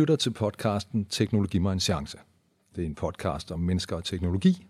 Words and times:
Lytter 0.00 0.16
til 0.16 0.30
podcasten 0.30 1.04
Teknologi 1.04 1.58
mig 1.58 1.72
en 1.72 1.80
chance. 1.80 2.18
Det 2.76 2.82
er 2.82 2.86
en 2.86 2.94
podcast 2.94 3.52
om 3.52 3.60
mennesker 3.60 3.96
og 3.96 4.04
teknologi. 4.04 4.66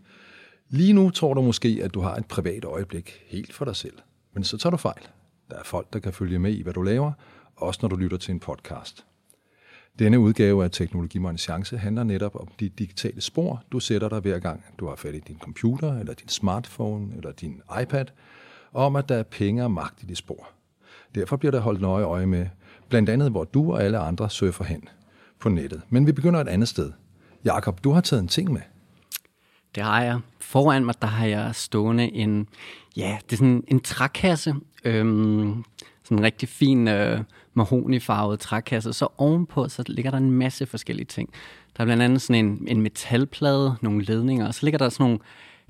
Lige 0.69 0.93
nu 0.93 1.11
tror 1.11 1.35
du 1.35 1.43
måske, 1.43 1.81
at 1.83 1.95
du 1.95 2.01
har 2.01 2.17
et 2.17 2.27
privat 2.27 2.65
øjeblik 2.65 3.23
helt 3.27 3.53
for 3.53 3.65
dig 3.65 3.77
selv. 3.77 3.99
Men 4.35 4.45
så 4.45 4.59
tager 4.59 4.71
du 4.71 4.77
fejl. 4.77 5.03
Der 5.51 5.57
er 5.57 5.65
folk, 5.65 5.93
der 5.93 5.99
kan 5.99 6.13
følge 6.13 6.39
med 6.39 6.53
i, 6.53 6.63
hvad 6.63 6.73
du 6.73 6.83
laver, 6.83 7.13
også 7.57 7.79
når 7.83 7.89
du 7.89 7.97
lytter 7.97 8.17
til 8.17 8.33
en 8.33 8.41
podcast. 8.41 9.07
Denne 9.99 10.19
udgave 10.19 10.65
af 10.65 10.71
Teknologi 10.71 11.19
mig 11.19 11.31
en 11.31 11.39
chance 11.39 11.79
handler 11.79 12.05
netop 12.05 12.37
om 12.37 12.49
de 12.61 12.69
digitale 12.69 13.21
spor, 13.21 13.63
du 13.73 13.81
sætter 13.81 14.09
dig 14.09 14.21
hver 14.21 14.39
gang, 14.39 14.65
du 14.79 14.87
har 14.87 14.97
fat 14.97 15.15
i 15.15 15.21
din 15.21 15.39
computer, 15.39 15.99
eller 15.99 16.15
din 16.15 16.29
smartphone, 16.29 17.17
eller 17.17 17.33
din 17.33 17.63
iPad, 17.83 18.07
og 18.73 18.87
om 18.87 18.97
at 18.97 19.09
der 19.09 19.17
er 19.17 19.23
penge 19.23 19.65
og 19.65 19.71
magt 19.71 20.03
i 20.03 20.07
de 20.07 20.17
spor. 20.17 20.49
Derfor 21.15 21.37
bliver 21.37 21.53
der 21.53 21.61
holdt 21.61 21.81
nøje 21.81 22.05
øje 22.05 22.27
med, 22.27 22.47
blandt 22.89 23.09
andet 23.09 23.31
hvor 23.31 23.45
du 23.45 23.73
og 23.73 23.83
alle 23.83 23.99
andre 23.99 24.31
surfer 24.31 24.65
hen 24.65 24.89
på 25.41 25.49
nettet. 25.49 25.83
Men 25.89 26.07
vi 26.07 26.13
begynder 26.13 26.41
et 26.41 26.49
andet 26.49 26.69
sted. 26.69 26.93
Jakob, 27.45 27.85
du 27.85 27.91
har 27.91 28.01
taget 28.01 28.23
en 28.23 28.29
ting 28.29 28.53
med. 28.53 28.61
Det 29.75 29.83
har 29.83 30.03
jeg. 30.03 30.21
Foran 30.41 30.85
mig, 30.85 30.95
der 31.03 31.09
har 31.09 31.27
jeg 31.27 31.55
stående 31.55 32.13
en, 32.13 32.49
ja, 32.97 33.19
det 33.25 33.33
er 33.33 33.37
sådan 33.37 33.65
en 33.69 33.81
trækasse. 33.81 34.55
Øhm, 34.85 35.65
sådan 36.05 36.19
en 36.19 36.25
rigtig 36.25 36.49
fin 36.49 36.89
øh, 36.89 37.21
mahonifarvet 37.55 38.41
trækasse. 38.41 38.93
Så 38.93 39.09
ovenpå, 39.17 39.69
så 39.69 39.85
ligger 39.87 40.11
der 40.11 40.19
en 40.19 40.31
masse 40.31 40.67
forskellige 40.67 41.07
ting. 41.07 41.31
Der 41.77 41.83
er 41.83 41.85
blandt 41.85 42.03
andet 42.03 42.23
sådan 42.23 42.45
en, 42.45 42.65
en 42.69 42.83
metalplade, 42.83 43.77
nogle 43.81 44.03
ledninger, 44.05 44.47
og 44.47 44.55
så 44.55 44.67
ligger 44.67 44.79
der 44.79 44.89
sådan 44.89 45.05
nogle 45.05 45.19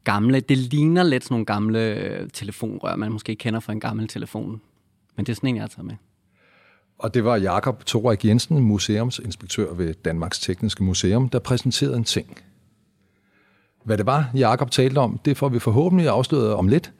gamle, 0.04 0.40
det 0.40 0.58
ligner 0.58 1.02
lidt 1.02 1.24
sådan 1.24 1.34
nogle 1.34 1.46
gamle 1.46 1.78
øh, 1.78 2.28
telefonrør, 2.32 2.96
man 2.96 3.12
måske 3.12 3.36
kender 3.36 3.60
fra 3.60 3.72
en 3.72 3.80
gammel 3.80 4.08
telefon. 4.08 4.60
Men 5.16 5.26
det 5.26 5.32
er 5.32 5.36
sådan 5.36 5.48
en, 5.48 5.56
jeg 5.56 5.62
har 5.62 5.68
taget 5.68 5.86
med. 5.86 5.96
Og 7.00 7.14
det 7.14 7.24
var 7.24 7.36
Jakob 7.36 7.86
Thorik 7.86 8.24
Jensen, 8.24 8.60
museumsinspektør 8.60 9.74
ved 9.74 9.94
Danmarks 10.04 10.38
Tekniske 10.38 10.84
Museum, 10.84 11.28
der 11.28 11.38
præsenterede 11.38 11.96
en 11.96 12.04
ting. 12.04 12.36
Hvad 13.84 13.98
det 13.98 14.06
var, 14.06 14.30
Jakob 14.34 14.70
talte 14.70 14.98
om, 14.98 15.20
det 15.24 15.36
får 15.36 15.48
vi 15.48 15.58
forhåbentlig 15.58 16.08
afsløret 16.08 16.54
om 16.54 16.68
lidt. 16.68 16.92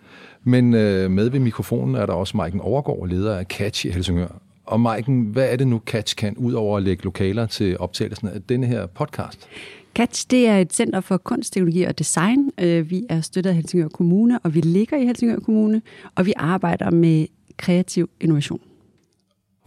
Men 0.44 0.74
øh, 0.74 1.10
med 1.10 1.28
ved 1.28 1.40
mikrofonen 1.40 1.94
er 1.94 2.06
der 2.06 2.12
også 2.12 2.36
Maiken 2.36 2.60
Overgaard, 2.60 3.08
leder 3.08 3.38
af 3.38 3.44
Catch 3.44 3.86
i 3.86 3.90
Helsingør. 3.90 4.40
Og 4.66 4.80
Maiken, 4.80 5.22
hvad 5.22 5.52
er 5.52 5.56
det 5.56 5.68
nu 5.68 5.80
Catch 5.86 6.16
kan, 6.16 6.36
udover 6.36 6.76
at 6.76 6.82
lægge 6.82 7.04
lokaler 7.04 7.46
til 7.46 7.78
optagelsen 7.78 8.28
af 8.28 8.42
denne 8.42 8.66
her 8.66 8.86
podcast? 8.86 9.48
Catch, 9.94 10.26
det 10.30 10.48
er 10.48 10.58
et 10.58 10.72
center 10.72 11.00
for 11.00 11.16
kunst, 11.16 11.52
teknologi 11.52 11.82
og 11.82 11.98
design. 11.98 12.50
Øh, 12.60 12.90
vi 12.90 13.06
er 13.08 13.20
støttet 13.20 13.50
af 13.50 13.56
Helsingør 13.56 13.88
Kommune, 13.88 14.38
og 14.38 14.54
vi 14.54 14.60
ligger 14.60 14.96
i 14.96 15.06
Helsingør 15.06 15.38
Kommune, 15.38 15.82
og 16.14 16.26
vi 16.26 16.32
arbejder 16.36 16.90
med 16.90 17.26
kreativ 17.56 18.10
innovation. 18.20 18.60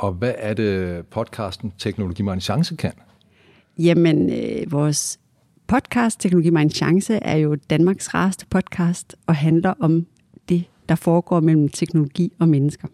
Og 0.03 0.13
hvad 0.13 0.33
er 0.37 0.53
det 0.53 1.05
podcasten 1.05 1.73
Teknologi 1.77 2.21
mig 2.21 2.33
en 2.33 2.41
chance 2.41 2.75
kan? 2.75 2.91
Jamen, 3.79 4.29
øh, 4.29 4.71
vores 4.71 5.19
podcast 5.67 6.19
Teknologi 6.19 6.49
mig 6.49 6.61
en 6.61 6.69
chance 6.69 7.13
er 7.13 7.35
jo 7.35 7.55
Danmarks 7.69 8.13
rareste 8.13 8.45
podcast 8.49 9.15
og 9.27 9.35
handler 9.35 9.73
om 9.79 10.05
det, 10.49 10.63
der 10.89 10.95
foregår 10.95 11.39
mellem 11.39 11.69
teknologi 11.69 12.33
og 12.39 12.49
mennesker. 12.49 12.87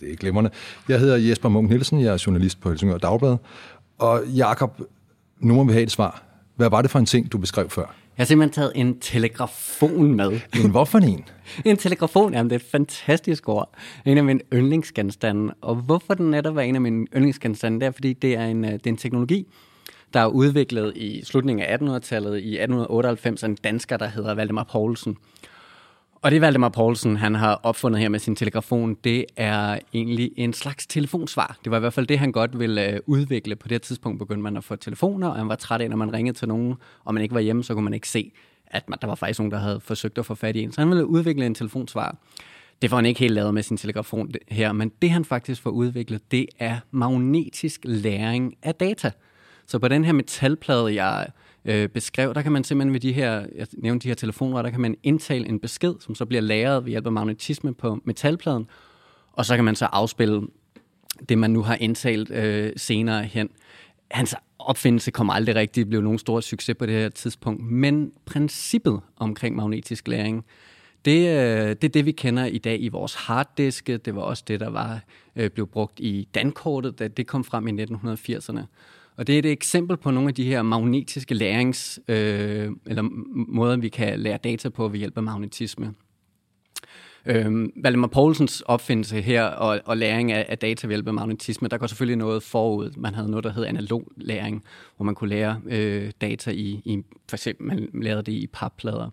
Det 0.00 0.12
er 0.12 0.16
glimrende. 0.16 0.50
Jeg 0.88 1.00
hedder 1.00 1.16
Jesper 1.16 1.48
Munk 1.48 1.68
Nielsen, 1.68 2.00
jeg 2.00 2.12
er 2.12 2.22
journalist 2.26 2.60
på 2.60 2.68
Helsingør 2.68 2.98
Dagblad. 2.98 3.36
Og 3.98 4.22
Jakob, 4.26 4.80
nu 5.40 5.54
må 5.54 5.64
vi 5.64 5.72
have 5.72 5.82
et 5.82 5.90
svar. 5.90 6.22
Hvad 6.56 6.70
var 6.70 6.82
det 6.82 6.90
for 6.90 6.98
en 6.98 7.06
ting, 7.06 7.32
du 7.32 7.38
beskrev 7.38 7.70
før? 7.70 7.82
Jeg 7.82 8.24
har 8.24 8.24
simpelthen 8.24 8.54
taget 8.54 8.72
en 8.74 8.98
telegrafon 9.00 10.14
med. 10.14 10.40
En 10.64 10.70
hvorfor 10.70 10.98
en? 10.98 11.24
en 11.64 11.76
telegrafon, 11.76 12.32
jamen 12.32 12.50
det 12.50 12.56
er 12.56 12.60
et 12.60 12.70
fantastisk 12.70 13.48
ord. 13.48 13.74
En 14.04 14.18
af 14.18 14.24
mine 14.24 14.40
yndlingsgenstande. 14.52 15.54
Og 15.60 15.74
hvorfor 15.76 16.14
den 16.14 16.30
netop 16.30 16.56
er 16.56 16.60
en 16.60 16.74
af 16.74 16.80
mine 16.80 17.06
yndlingsgenstande, 17.16 17.80
det 17.80 17.86
er, 17.86 17.90
fordi 17.90 18.12
det 18.12 18.36
er 18.36 18.44
en, 18.44 18.64
øh, 18.64 18.72
det 18.72 18.86
er 18.86 18.90
en 18.90 18.96
teknologi, 18.96 19.46
der 20.14 20.20
er 20.20 20.26
udviklet 20.26 20.96
i 20.96 21.24
slutningen 21.24 21.66
af 21.66 21.76
1800-tallet. 21.76 22.38
I 22.38 22.58
1898 22.58 23.44
en 23.44 23.54
dansker, 23.54 23.96
der 23.96 24.06
hedder 24.06 24.34
Valdemar 24.34 24.68
Poulsen. 24.72 25.16
Og 26.22 26.30
det 26.30 26.40
Valdemar 26.40 26.68
Poulsen, 26.68 27.16
han 27.16 27.34
har 27.34 27.60
opfundet 27.62 28.00
her 28.00 28.08
med 28.08 28.18
sin 28.18 28.36
telefon, 28.36 28.94
det 29.04 29.24
er 29.36 29.78
egentlig 29.94 30.30
en 30.36 30.52
slags 30.52 30.86
telefonsvar. 30.86 31.58
Det 31.64 31.70
var 31.70 31.76
i 31.76 31.80
hvert 31.80 31.92
fald 31.92 32.06
det, 32.06 32.18
han 32.18 32.32
godt 32.32 32.58
ville 32.58 32.92
øh, 32.92 33.00
udvikle. 33.06 33.56
På 33.56 33.68
det 33.68 33.82
tidspunkt 33.82 34.18
begyndte 34.18 34.42
man 34.42 34.56
at 34.56 34.64
få 34.64 34.76
telefoner, 34.76 35.28
og 35.28 35.36
han 35.36 35.48
var 35.48 35.54
træt 35.54 35.80
af, 35.80 35.90
når 35.90 35.96
man 35.96 36.12
ringede 36.12 36.38
til 36.38 36.48
nogen, 36.48 36.74
og 37.04 37.14
man 37.14 37.22
ikke 37.22 37.34
var 37.34 37.40
hjemme, 37.40 37.64
så 37.64 37.74
kunne 37.74 37.84
man 37.84 37.94
ikke 37.94 38.08
se, 38.08 38.32
at 38.66 38.88
man, 38.88 38.98
der 39.00 39.06
var 39.06 39.14
faktisk 39.14 39.40
nogen, 39.40 39.52
der 39.52 39.58
havde 39.58 39.80
forsøgt 39.80 40.18
at 40.18 40.26
få 40.26 40.34
fat 40.34 40.56
i 40.56 40.62
en. 40.62 40.72
Så 40.72 40.80
han 40.80 40.90
ville 40.90 41.06
udvikle 41.06 41.46
en 41.46 41.54
telefonsvar. 41.54 42.16
Det 42.82 42.90
får 42.90 42.96
han 42.96 43.06
ikke 43.06 43.20
helt 43.20 43.34
lavet 43.34 43.54
med 43.54 43.62
sin 43.62 43.76
telefon 43.76 44.30
her, 44.48 44.72
men 44.72 44.92
det 45.02 45.10
han 45.10 45.24
faktisk 45.24 45.62
får 45.62 45.70
udviklet, 45.70 46.30
det 46.30 46.46
er 46.58 46.78
magnetisk 46.90 47.80
læring 47.84 48.54
af 48.62 48.74
data. 48.74 49.10
Så 49.66 49.78
på 49.78 49.88
den 49.88 50.04
her 50.04 50.12
metalplade, 50.12 51.04
jeg 51.04 51.26
øh, 51.68 51.88
beskrev, 51.88 52.34
der 52.34 52.42
kan 52.42 52.52
man 52.52 52.64
simpelthen 52.64 52.92
ved 52.92 53.00
de 53.00 53.12
her, 53.12 53.46
jeg 53.54 53.66
nævnte 53.72 54.04
de 54.04 54.08
her 54.08 54.14
telefoner, 54.14 54.62
der 54.62 54.70
kan 54.70 54.80
man 54.80 54.96
indtale 55.02 55.48
en 55.48 55.60
besked, 55.60 55.94
som 56.00 56.14
så 56.14 56.24
bliver 56.26 56.40
lagret 56.40 56.84
ved 56.84 56.90
hjælp 56.90 57.06
af 57.06 57.12
magnetisme 57.12 57.74
på 57.74 57.98
metalpladen, 58.04 58.66
og 59.32 59.46
så 59.46 59.56
kan 59.56 59.64
man 59.64 59.74
så 59.74 59.84
afspille 59.84 60.42
det, 61.28 61.38
man 61.38 61.50
nu 61.50 61.62
har 61.62 61.74
indtalt 61.74 62.30
øh, 62.30 62.72
senere 62.76 63.24
hen. 63.24 63.50
Hans 64.10 64.34
opfindelse 64.58 65.10
kom 65.10 65.30
aldrig 65.30 65.54
rigtig 65.54 65.88
blev 65.88 66.00
nogen 66.00 66.18
stor 66.18 66.40
succes 66.40 66.76
på 66.78 66.86
det 66.86 66.94
her 66.94 67.08
tidspunkt, 67.08 67.62
men 67.62 68.12
princippet 68.24 69.00
omkring 69.16 69.56
magnetisk 69.56 70.08
læring, 70.08 70.44
det, 71.04 71.28
øh, 71.28 71.68
det 71.68 71.84
er 71.84 71.88
det, 71.88 72.06
vi 72.06 72.12
kender 72.12 72.44
i 72.44 72.58
dag 72.58 72.82
i 72.82 72.88
vores 72.88 73.14
harddiske. 73.14 73.96
Det 73.96 74.14
var 74.14 74.22
også 74.22 74.44
det, 74.48 74.60
der 74.60 74.70
var 74.70 75.00
øh, 75.36 75.50
blev 75.50 75.66
brugt 75.66 76.00
i 76.00 76.28
dankortet, 76.34 76.98
da 76.98 77.08
det 77.08 77.26
kom 77.26 77.44
frem 77.44 77.68
i 77.68 77.82
1980'erne. 77.82 78.60
Og 79.18 79.26
det 79.26 79.34
er 79.34 79.38
et 79.38 79.46
eksempel 79.46 79.96
på 79.96 80.10
nogle 80.10 80.28
af 80.28 80.34
de 80.34 80.44
her 80.44 80.62
magnetiske 80.62 81.34
lærings, 81.34 82.00
øh, 82.08 82.70
eller 82.86 83.02
måder, 83.48 83.76
vi 83.76 83.88
kan 83.88 84.20
lære 84.20 84.38
data 84.44 84.68
på 84.68 84.88
ved 84.88 84.98
hjælp 84.98 85.16
af 85.16 85.22
magnetisme. 85.22 85.94
Øh, 87.26 87.68
Valdemar 87.76 88.08
Poulsens 88.08 88.60
opfindelse 88.60 89.20
her 89.20 89.44
og, 89.44 89.80
og 89.84 89.96
læring 89.96 90.32
af, 90.32 90.46
af 90.48 90.58
data 90.58 90.86
ved 90.86 90.94
hjælp 90.94 91.08
af 91.08 91.14
magnetisme, 91.14 91.68
der 91.68 91.78
går 91.78 91.86
selvfølgelig 91.86 92.16
noget 92.16 92.42
forud. 92.42 92.90
Man 92.96 93.14
havde 93.14 93.30
noget, 93.30 93.44
der 93.44 93.52
hed 93.52 93.64
analog 93.64 94.08
læring, 94.16 94.64
hvor 94.96 95.04
man 95.04 95.14
kunne 95.14 95.30
lære 95.30 95.60
øh, 95.66 96.10
data 96.20 96.50
i, 96.50 96.82
i, 96.84 97.02
for 97.28 97.36
eksempel 97.36 97.66
man 97.66 97.88
lærte 98.02 98.22
det 98.22 98.32
i 98.32 98.46
papplader. 98.52 99.10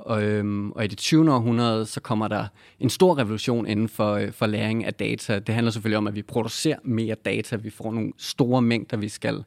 Og, 0.00 0.22
øhm, 0.22 0.72
og 0.72 0.84
i 0.84 0.86
det 0.86 0.98
20. 0.98 1.32
århundrede, 1.32 1.86
så 1.86 2.00
kommer 2.00 2.28
der 2.28 2.46
en 2.80 2.90
stor 2.90 3.18
revolution 3.18 3.66
inden 3.66 3.88
for, 3.88 4.14
øh, 4.14 4.32
for 4.32 4.46
læring 4.46 4.84
af 4.84 4.94
data. 4.94 5.38
Det 5.38 5.54
handler 5.54 5.70
selvfølgelig 5.70 5.98
om, 5.98 6.06
at 6.06 6.14
vi 6.14 6.22
producerer 6.22 6.78
mere 6.82 7.14
data. 7.14 7.56
Vi 7.56 7.70
får 7.70 7.92
nogle 7.92 8.12
store 8.18 8.62
mængder, 8.62 8.96
vi 8.96 9.08
skal, 9.08 9.44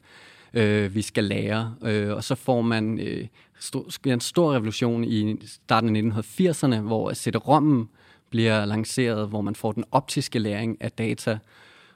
øh, 0.54 0.94
vi 0.94 1.02
skal 1.02 1.24
lære. 1.24 1.74
Øh, 1.84 2.12
og 2.12 2.24
så 2.24 2.34
får 2.34 2.62
man 2.62 3.00
øh, 3.00 3.26
st- 3.60 4.10
en 4.10 4.20
stor 4.20 4.54
revolution 4.54 5.04
i 5.04 5.46
starten 5.46 5.96
af 5.96 6.20
1980'erne, 6.20 6.76
hvor 6.76 7.12
CD-ROM'en 7.12 7.88
bliver 8.30 8.64
lanceret, 8.64 9.28
hvor 9.28 9.40
man 9.40 9.54
får 9.54 9.72
den 9.72 9.84
optiske 9.90 10.38
læring 10.38 10.76
af 10.80 10.92
data. 10.92 11.38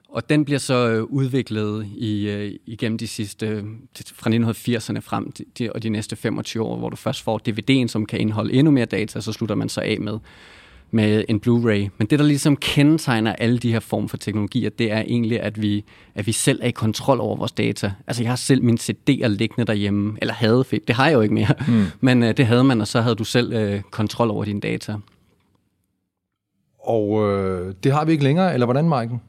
Og 0.09 0.31
den 0.31 0.45
bliver 0.45 0.59
så 0.59 0.89
øh, 0.89 1.03
udviklet 1.03 1.87
i, 1.97 2.29
øh, 2.29 2.53
igennem 2.67 2.99
de 2.99 3.07
sidste, 3.07 3.65
fra 4.15 4.31
1980'erne 4.31 5.01
frem 5.01 5.33
de, 5.59 5.73
og 5.73 5.83
de 5.83 5.89
næste 5.89 6.17
25 6.17 6.63
år, 6.63 6.77
hvor 6.77 6.89
du 6.89 6.97
først 6.97 7.23
får 7.23 7.41
DVD'en, 7.49 7.89
som 7.89 8.07
kan 8.07 8.21
indeholde 8.21 8.53
endnu 8.53 8.71
mere 8.71 8.85
data, 8.85 9.21
så 9.21 9.33
slutter 9.33 9.55
man 9.55 9.69
så 9.69 9.81
af 9.81 10.01
med, 10.01 10.19
med 10.91 11.25
en 11.29 11.41
Blu-ray. 11.47 11.91
Men 11.99 12.07
det, 12.11 12.19
der 12.19 12.25
ligesom 12.25 12.57
kendetegner 12.57 13.33
alle 13.33 13.59
de 13.59 13.73
her 13.73 13.81
former 13.81 14.09
for 14.09 14.17
teknologier, 14.17 14.71
det 14.71 14.93
er 14.93 15.01
egentlig, 15.01 15.41
at 15.41 15.63
vi, 15.63 15.85
at 16.15 16.27
vi 16.27 16.33
selv 16.33 16.61
er 16.63 16.69
i 16.69 16.71
kontrol 16.71 17.21
over 17.21 17.37
vores 17.37 17.53
data. 17.53 17.93
Altså, 18.07 18.23
jeg 18.23 18.31
har 18.31 18.37
selv 18.37 18.63
min 18.63 18.79
CD'er 18.81 19.27
liggende 19.27 19.65
derhjemme, 19.67 20.19
eller 20.21 20.35
havde 20.35 20.65
det 20.87 20.97
har 20.97 21.07
jeg 21.07 21.15
jo 21.15 21.21
ikke 21.21 21.35
mere, 21.35 21.55
mm. 21.69 21.85
men 22.07 22.23
uh, 22.23 22.29
det 22.29 22.47
havde 22.47 22.65
man, 22.65 22.81
og 22.81 22.89
så 22.89 23.01
havde 23.01 23.15
du 23.15 23.25
selv 23.25 23.75
uh, 23.75 23.81
kontrol 23.91 24.31
over 24.31 24.45
dine 24.45 24.61
data. 24.61 24.97
Og 26.89 27.31
øh, 27.31 27.75
det 27.85 27.93
har 27.93 28.05
vi 28.05 28.13
ikke 28.13 28.25
længere, 28.25 28.55
eller 28.55 28.67
hvordan, 28.67 28.89
Maiken? 28.89 29.21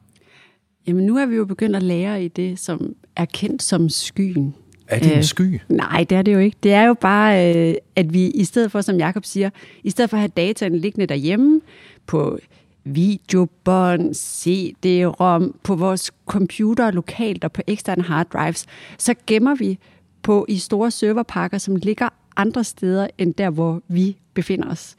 Jamen, 0.86 1.06
nu 1.06 1.16
er 1.16 1.26
vi 1.26 1.36
jo 1.36 1.44
begyndt 1.44 1.76
at 1.76 1.82
lære 1.82 2.24
i 2.24 2.28
det, 2.28 2.58
som 2.58 2.94
er 3.16 3.24
kendt 3.24 3.62
som 3.62 3.88
skyen. 3.88 4.54
Er 4.88 4.98
det 4.98 5.12
en 5.12 5.18
øh, 5.18 5.24
sky? 5.24 5.60
nej, 5.68 6.06
det 6.10 6.18
er 6.18 6.22
det 6.22 6.34
jo 6.34 6.38
ikke. 6.38 6.56
Det 6.62 6.72
er 6.72 6.82
jo 6.82 6.94
bare, 6.94 7.56
øh, 7.56 7.74
at 7.96 8.14
vi 8.14 8.26
i 8.26 8.44
stedet 8.44 8.70
for, 8.70 8.80
som 8.80 8.96
Jakob 8.96 9.24
siger, 9.24 9.50
i 9.84 9.90
stedet 9.90 10.10
for 10.10 10.16
at 10.16 10.20
have 10.20 10.32
dataen 10.36 10.76
liggende 10.78 11.06
derhjemme 11.06 11.60
på 12.06 12.38
videobånd, 12.84 14.14
CD-rom, 14.14 15.54
på 15.62 15.74
vores 15.74 16.10
computer 16.26 16.90
lokalt 16.90 17.44
og 17.44 17.52
på 17.52 17.62
eksterne 17.66 18.02
hard 18.02 18.26
drives, 18.32 18.66
så 18.98 19.14
gemmer 19.26 19.54
vi 19.54 19.78
på 20.22 20.46
i 20.48 20.58
store 20.58 20.90
serverpakker, 20.90 21.58
som 21.58 21.76
ligger 21.76 22.08
andre 22.36 22.64
steder 22.64 23.06
end 23.18 23.34
der, 23.34 23.50
hvor 23.50 23.82
vi 23.88 24.16
befinder 24.40 24.70
os. 24.70 24.96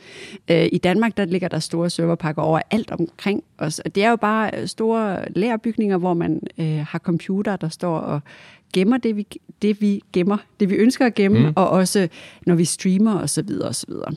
Øh, 0.51 0.67
I 0.71 0.77
Danmark 0.77 1.17
der 1.17 1.25
ligger 1.25 1.47
der 1.47 1.59
store 1.59 1.89
serverpakker 1.89 2.41
over 2.41 2.59
alt 2.71 2.91
omkring 2.91 3.43
os. 3.57 3.81
Det 3.95 4.03
er 4.03 4.09
jo 4.09 4.15
bare 4.15 4.67
store 4.67 5.31
lærerbygninger, 5.35 5.97
hvor 5.97 6.13
man 6.13 6.41
øh, 6.57 6.85
har 6.89 6.99
computer, 6.99 7.55
der 7.55 7.69
står 7.69 7.97
og 7.97 8.21
gemmer 8.73 8.97
det, 8.97 9.15
vi, 9.15 9.27
det, 9.61 9.81
vi 9.81 10.01
gemmer, 10.13 10.37
det 10.59 10.69
vi 10.69 10.75
ønsker 10.75 11.05
at 11.05 11.15
gemme, 11.15 11.39
mm. 11.39 11.53
og 11.55 11.69
også 11.69 12.07
når 12.45 12.55
vi 12.55 12.65
streamer 12.65 13.19
osv. 13.19 13.27
Så, 13.27 13.41
videre, 13.41 13.67
og 13.67 13.75
så, 13.75 13.85
videre. 13.89 14.11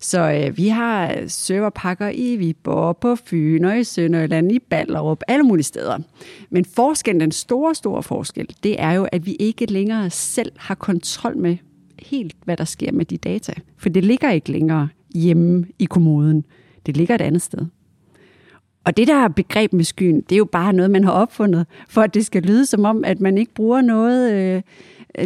så 0.00 0.46
øh, 0.46 0.56
vi 0.56 0.68
har 0.68 1.24
serverpakker 1.28 2.08
i 2.08 2.36
Viborg, 2.36 2.96
på 2.96 3.16
Fyn 3.16 3.64
og 3.64 3.78
i 3.78 3.84
Sønderjylland, 3.84 4.52
i 4.52 4.58
Ballerup, 4.58 5.22
alle 5.28 5.42
mulige 5.42 5.64
steder. 5.64 5.98
Men 6.50 6.64
forskellen, 6.64 7.20
den 7.20 7.32
store, 7.32 7.74
store 7.74 8.02
forskel, 8.02 8.56
det 8.62 8.82
er 8.82 8.92
jo, 8.92 9.08
at 9.12 9.26
vi 9.26 9.36
ikke 9.40 9.66
længere 9.66 10.10
selv 10.10 10.52
har 10.56 10.74
kontrol 10.74 11.36
med 11.36 11.56
helt, 12.04 12.36
hvad 12.44 12.56
der 12.56 12.64
sker 12.64 12.92
med 12.92 13.04
de 13.04 13.16
data. 13.16 13.52
For 13.76 13.88
det 13.88 14.04
ligger 14.04 14.30
ikke 14.30 14.52
længere 14.52 14.88
hjemme 15.14 15.66
i 15.78 15.84
kommoden. 15.84 16.44
Det 16.86 16.96
ligger 16.96 17.14
et 17.14 17.20
andet 17.20 17.42
sted. 17.42 17.66
Og 18.84 18.96
det 18.96 19.08
der 19.08 19.28
begreb 19.28 19.72
med 19.72 19.84
skyen, 19.84 20.20
det 20.20 20.32
er 20.32 20.38
jo 20.38 20.44
bare 20.44 20.72
noget, 20.72 20.90
man 20.90 21.04
har 21.04 21.12
opfundet, 21.12 21.66
for 21.88 22.02
at 22.02 22.14
det 22.14 22.26
skal 22.26 22.42
lyde 22.42 22.66
som 22.66 22.84
om, 22.84 23.04
at 23.04 23.20
man 23.20 23.38
ikke 23.38 23.54
bruger 23.54 23.80
noget, 23.80 24.32
øh, 24.32 24.62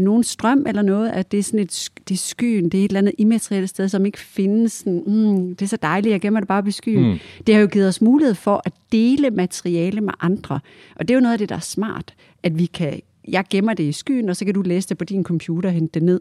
nogen 0.00 0.24
strøm 0.24 0.64
eller 0.66 0.82
noget, 0.82 1.10
at 1.10 1.32
det 1.32 1.38
er 1.38 1.42
sådan 1.42 1.60
et 1.60 1.90
det 2.08 2.14
er 2.14 2.18
skyen, 2.18 2.68
det 2.68 2.80
er 2.80 2.84
et 2.84 2.88
eller 2.88 2.98
andet 2.98 3.14
immaterielt 3.18 3.70
sted, 3.70 3.88
som 3.88 4.06
ikke 4.06 4.18
findes. 4.18 4.72
Sådan, 4.72 5.02
mm, 5.06 5.56
det 5.56 5.62
er 5.62 5.68
så 5.68 5.78
dejligt, 5.82 6.12
jeg 6.12 6.20
gemmer 6.20 6.40
det 6.40 6.48
bare 6.48 6.62
på 6.62 6.70
skyen. 6.70 7.10
Mm. 7.10 7.18
Det 7.46 7.54
har 7.54 7.62
jo 7.62 7.68
givet 7.68 7.88
os 7.88 8.00
mulighed 8.00 8.34
for 8.34 8.62
at 8.64 8.72
dele 8.92 9.30
materiale 9.30 10.00
med 10.00 10.12
andre. 10.20 10.60
Og 10.96 11.08
det 11.08 11.14
er 11.14 11.16
jo 11.16 11.20
noget 11.20 11.32
af 11.32 11.38
det, 11.38 11.48
der 11.48 11.56
er 11.56 11.60
smart, 11.60 12.14
at 12.42 12.58
vi 12.58 12.66
kan 12.66 13.00
jeg 13.28 13.44
gemmer 13.50 13.74
det 13.74 13.84
i 13.84 13.92
skyen, 13.92 14.28
og 14.28 14.36
så 14.36 14.44
kan 14.44 14.54
du 14.54 14.62
læse 14.62 14.88
det 14.88 14.98
på 14.98 15.04
din 15.04 15.24
computer 15.24 15.68
og 15.68 15.72
hente 15.74 16.00
det 16.00 16.02
ned. 16.02 16.20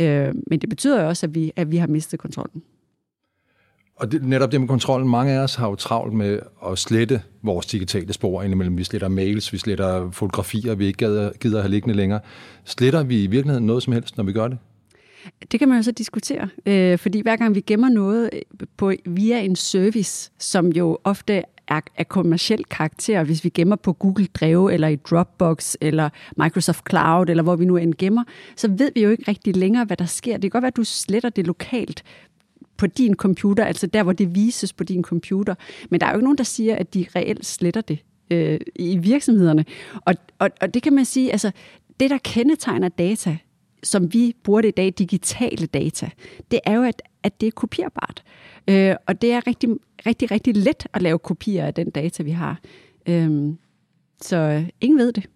Øh, 0.00 0.34
men 0.46 0.58
det 0.58 0.68
betyder 0.68 1.02
jo 1.02 1.08
også, 1.08 1.26
at 1.26 1.34
vi, 1.34 1.52
at 1.56 1.70
vi 1.70 1.76
har 1.76 1.86
mistet 1.86 2.20
kontrollen. 2.20 2.62
Og 3.96 4.12
det, 4.12 4.24
netop 4.24 4.52
det 4.52 4.60
med 4.60 4.68
kontrollen, 4.68 5.08
mange 5.08 5.32
af 5.32 5.38
os 5.38 5.54
har 5.54 5.68
jo 5.68 5.74
travlt 5.74 6.14
med 6.14 6.40
at 6.66 6.78
slette 6.78 7.22
vores 7.42 7.66
digitale 7.66 8.12
spor 8.12 8.42
indimellem. 8.42 8.78
Vi 8.78 8.84
sletter 8.84 9.08
mails, 9.08 9.52
vi 9.52 9.58
sletter 9.58 10.10
fotografier, 10.10 10.74
vi 10.74 10.86
ikke 10.86 10.96
gider, 10.96 11.32
gider 11.40 11.60
have 11.60 11.70
liggende 11.70 11.94
længere. 11.94 12.20
Sletter 12.64 13.02
vi 13.02 13.24
i 13.24 13.26
virkeligheden 13.26 13.66
noget 13.66 13.82
som 13.82 13.92
helst, 13.92 14.16
når 14.16 14.24
vi 14.24 14.32
gør 14.32 14.48
det? 14.48 14.58
Det 15.52 15.60
kan 15.60 15.68
man 15.68 15.76
jo 15.76 15.82
så 15.82 15.92
diskutere, 15.92 16.48
øh, 16.66 16.98
fordi 16.98 17.20
hver 17.22 17.36
gang 17.36 17.54
vi 17.54 17.60
gemmer 17.60 17.88
noget 17.88 18.30
på, 18.76 18.92
via 19.06 19.40
en 19.40 19.56
service, 19.56 20.30
som 20.38 20.68
jo 20.68 20.98
ofte 21.04 21.42
af 21.70 22.08
kommersiel 22.08 22.64
karakter, 22.64 23.24
hvis 23.24 23.44
vi 23.44 23.48
gemmer 23.48 23.76
på 23.76 23.92
Google 23.92 24.26
Drive, 24.26 24.72
eller 24.72 24.88
i 24.88 24.96
Dropbox, 24.96 25.74
eller 25.80 26.08
Microsoft 26.36 26.84
Cloud, 26.90 27.28
eller 27.28 27.42
hvor 27.42 27.56
vi 27.56 27.64
nu 27.64 27.76
end 27.76 27.94
gemmer, 27.94 28.24
så 28.56 28.68
ved 28.68 28.92
vi 28.94 29.02
jo 29.02 29.10
ikke 29.10 29.24
rigtig 29.28 29.56
længere, 29.56 29.84
hvad 29.84 29.96
der 29.96 30.04
sker. 30.04 30.32
Det 30.32 30.42
kan 30.42 30.50
godt 30.50 30.62
være, 30.62 30.68
at 30.68 30.76
du 30.76 30.84
sletter 30.84 31.28
det 31.28 31.46
lokalt 31.46 32.02
på 32.76 32.86
din 32.86 33.14
computer, 33.14 33.64
altså 33.64 33.86
der, 33.86 34.02
hvor 34.02 34.12
det 34.12 34.34
vises 34.34 34.72
på 34.72 34.84
din 34.84 35.02
computer. 35.02 35.54
Men 35.90 36.00
der 36.00 36.06
er 36.06 36.10
jo 36.10 36.16
ikke 36.16 36.24
nogen, 36.24 36.38
der 36.38 36.44
siger, 36.44 36.76
at 36.76 36.94
de 36.94 37.06
reelt 37.16 37.46
sletter 37.46 37.80
det 37.80 37.98
øh, 38.30 38.60
i 38.76 38.98
virksomhederne. 38.98 39.64
Og, 40.04 40.14
og, 40.38 40.50
og 40.60 40.74
det 40.74 40.82
kan 40.82 40.92
man 40.92 41.04
sige, 41.04 41.32
altså 41.32 41.50
det, 42.00 42.10
der 42.10 42.18
kendetegner 42.18 42.88
data, 42.88 43.38
som 43.82 44.12
vi 44.12 44.34
bruger 44.42 44.60
det 44.60 44.68
i 44.68 44.76
dag, 44.76 44.94
digitale 44.98 45.66
data, 45.66 46.10
det 46.50 46.60
er 46.64 46.74
jo, 46.74 46.82
at, 46.82 47.02
at 47.22 47.40
det 47.40 47.46
er 47.46 47.50
kopierbart. 47.50 48.22
Øh, 48.68 48.94
og 49.06 49.22
det 49.22 49.32
er 49.32 49.46
rigtig, 49.46 49.68
rigtig, 50.06 50.30
rigtig 50.30 50.56
let 50.56 50.86
at 50.94 51.02
lave 51.02 51.18
kopier 51.18 51.66
af 51.66 51.74
den 51.74 51.90
data, 51.90 52.22
vi 52.22 52.30
har. 52.30 52.60
Øh, 53.08 53.52
så 54.22 54.36
øh, 54.36 54.68
ingen 54.80 54.98
ved 54.98 55.12
det. 55.12 55.28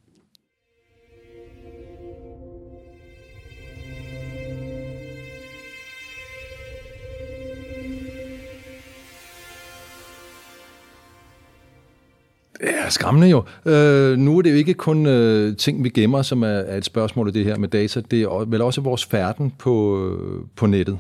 Ja, 12.62 12.91
skræmmende 12.91 13.29
jo. 13.29 13.44
Øh, 13.67 14.19
nu 14.19 14.38
er 14.38 14.43
det 14.43 14.50
jo 14.50 14.56
ikke 14.56 14.75
kun 14.75 15.06
øh, 15.06 15.56
ting, 15.56 15.85
vi 15.85 15.88
gemmer, 15.88 16.23
som 16.23 16.43
er, 16.43 16.47
er 16.47 16.77
et 16.77 16.85
spørgsmål 16.85 17.27
af 17.27 17.32
det 17.32 17.44
her 17.44 17.59
med 17.59 17.69
data. 17.69 18.00
Det 18.00 18.23
er 18.23 18.44
vel 18.44 18.62
også 18.62 18.81
vores 18.81 19.05
færden 19.05 19.53
på, 19.59 20.05
øh, 20.09 20.47
på 20.56 20.67
nettet. 20.67 20.99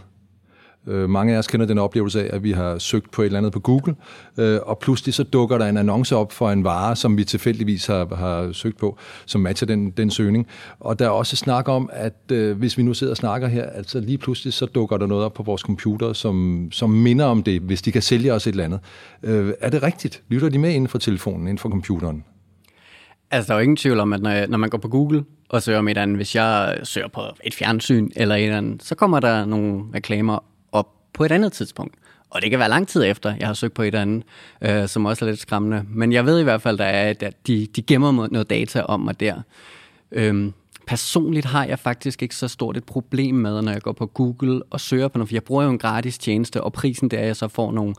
Øh, 0.86 1.10
mange 1.10 1.34
af 1.34 1.38
os 1.38 1.46
kender 1.46 1.66
den 1.66 1.78
oplevelse 1.78 2.24
af, 2.24 2.36
at 2.36 2.42
vi 2.42 2.52
har 2.52 2.78
søgt 2.78 3.10
på 3.10 3.22
et 3.22 3.26
eller 3.26 3.38
andet 3.38 3.52
på 3.52 3.60
Google, 3.60 3.94
øh, 4.38 4.58
og 4.62 4.78
pludselig 4.78 5.14
så 5.14 5.22
dukker 5.22 5.58
der 5.58 5.66
en 5.66 5.76
annonce 5.76 6.16
op 6.16 6.32
for 6.32 6.50
en 6.50 6.64
vare, 6.64 6.96
som 6.96 7.16
vi 7.16 7.24
tilfældigvis 7.24 7.86
har, 7.86 8.14
har 8.14 8.52
søgt 8.52 8.78
på, 8.78 8.98
som 9.26 9.40
matcher 9.40 9.66
den, 9.66 9.90
den 9.90 10.10
søgning. 10.10 10.46
Og 10.80 10.98
der 10.98 11.04
er 11.04 11.10
også 11.10 11.36
snak 11.36 11.68
om, 11.68 11.90
at 11.92 12.14
øh, 12.32 12.58
hvis 12.58 12.78
vi 12.78 12.82
nu 12.82 12.94
sidder 12.94 13.12
og 13.12 13.16
snakker 13.16 13.48
her, 13.48 13.64
altså 13.64 14.00
lige 14.00 14.18
pludselig 14.18 14.52
så 14.52 14.66
dukker 14.66 14.96
der 14.96 15.06
noget 15.06 15.24
op 15.24 15.34
på 15.34 15.42
vores 15.42 15.62
computer, 15.62 16.12
som, 16.12 16.68
som 16.72 16.90
minder 16.90 17.24
om 17.24 17.42
det, 17.42 17.60
hvis 17.60 17.82
de 17.82 17.92
kan 17.92 18.02
sælge 18.02 18.32
os 18.32 18.46
et 18.46 18.50
eller 18.50 18.64
andet. 18.64 18.80
Er 19.60 19.70
det 19.70 19.82
rigtigt? 19.82 20.22
Lytter 20.28 20.48
de 20.48 20.58
med 20.58 20.70
inden 20.70 20.88
for 20.88 20.98
telefonen, 20.98 21.40
inden 21.40 21.58
for 21.58 21.68
computeren? 21.68 22.24
Altså, 23.30 23.48
der 23.48 23.54
er 23.54 23.58
jo 23.58 23.62
ingen 23.62 23.76
tvivl 23.76 24.00
om, 24.00 24.12
at 24.12 24.22
når, 24.22 24.30
jeg, 24.30 24.46
når 24.46 24.58
man 24.58 24.70
går 24.70 24.78
på 24.78 24.88
Google 24.88 25.24
og 25.48 25.62
søger 25.62 25.78
om 25.78 25.88
et 25.88 25.90
eller 25.90 26.02
andet, 26.02 26.16
hvis 26.16 26.34
jeg 26.34 26.78
søger 26.82 27.08
på 27.08 27.20
et 27.44 27.54
fjernsyn 27.54 28.08
eller 28.16 28.34
et 28.34 28.42
eller 28.42 28.56
andet, 28.58 28.82
så 28.82 28.94
kommer 28.94 29.20
der 29.20 29.44
nogle 29.44 29.84
reklamer 29.94 30.44
på 31.14 31.24
et 31.24 31.32
andet 31.32 31.52
tidspunkt. 31.52 31.94
Og 32.30 32.42
det 32.42 32.50
kan 32.50 32.58
være 32.58 32.68
lang 32.68 32.88
tid 32.88 33.04
efter, 33.04 33.34
jeg 33.40 33.46
har 33.46 33.54
søgt 33.54 33.74
på 33.74 33.82
et 33.82 33.94
andet, 33.94 34.22
øh, 34.60 34.88
som 34.88 35.06
også 35.06 35.24
er 35.24 35.28
lidt 35.28 35.40
skræmmende. 35.40 35.84
Men 35.88 36.12
jeg 36.12 36.26
ved 36.26 36.40
i 36.40 36.42
hvert 36.42 36.62
fald, 36.62 36.78
der 36.78 36.84
er, 36.84 37.14
at 37.20 37.46
de, 37.46 37.66
de 37.76 37.82
gemmer 37.82 38.28
noget 38.30 38.50
data 38.50 38.82
om 38.82 39.00
mig 39.00 39.20
der. 39.20 39.42
Øhm, 40.12 40.52
personligt 40.86 41.46
har 41.46 41.64
jeg 41.64 41.78
faktisk 41.78 42.22
ikke 42.22 42.36
så 42.36 42.48
stort 42.48 42.76
et 42.76 42.84
problem 42.84 43.34
med, 43.34 43.62
når 43.62 43.72
jeg 43.72 43.82
går 43.82 43.92
på 43.92 44.06
Google 44.06 44.62
og 44.70 44.80
søger 44.80 45.08
på 45.08 45.18
noget, 45.18 45.28
for 45.28 45.34
jeg 45.34 45.44
bruger 45.44 45.64
jo 45.64 45.70
en 45.70 45.78
gratis 45.78 46.18
tjeneste, 46.18 46.60
og 46.60 46.72
prisen 46.72 47.08
der 47.08 47.16
er, 47.16 47.20
at 47.20 47.26
jeg 47.26 47.36
så 47.36 47.48
får 47.48 47.72
nogle, 47.72 47.94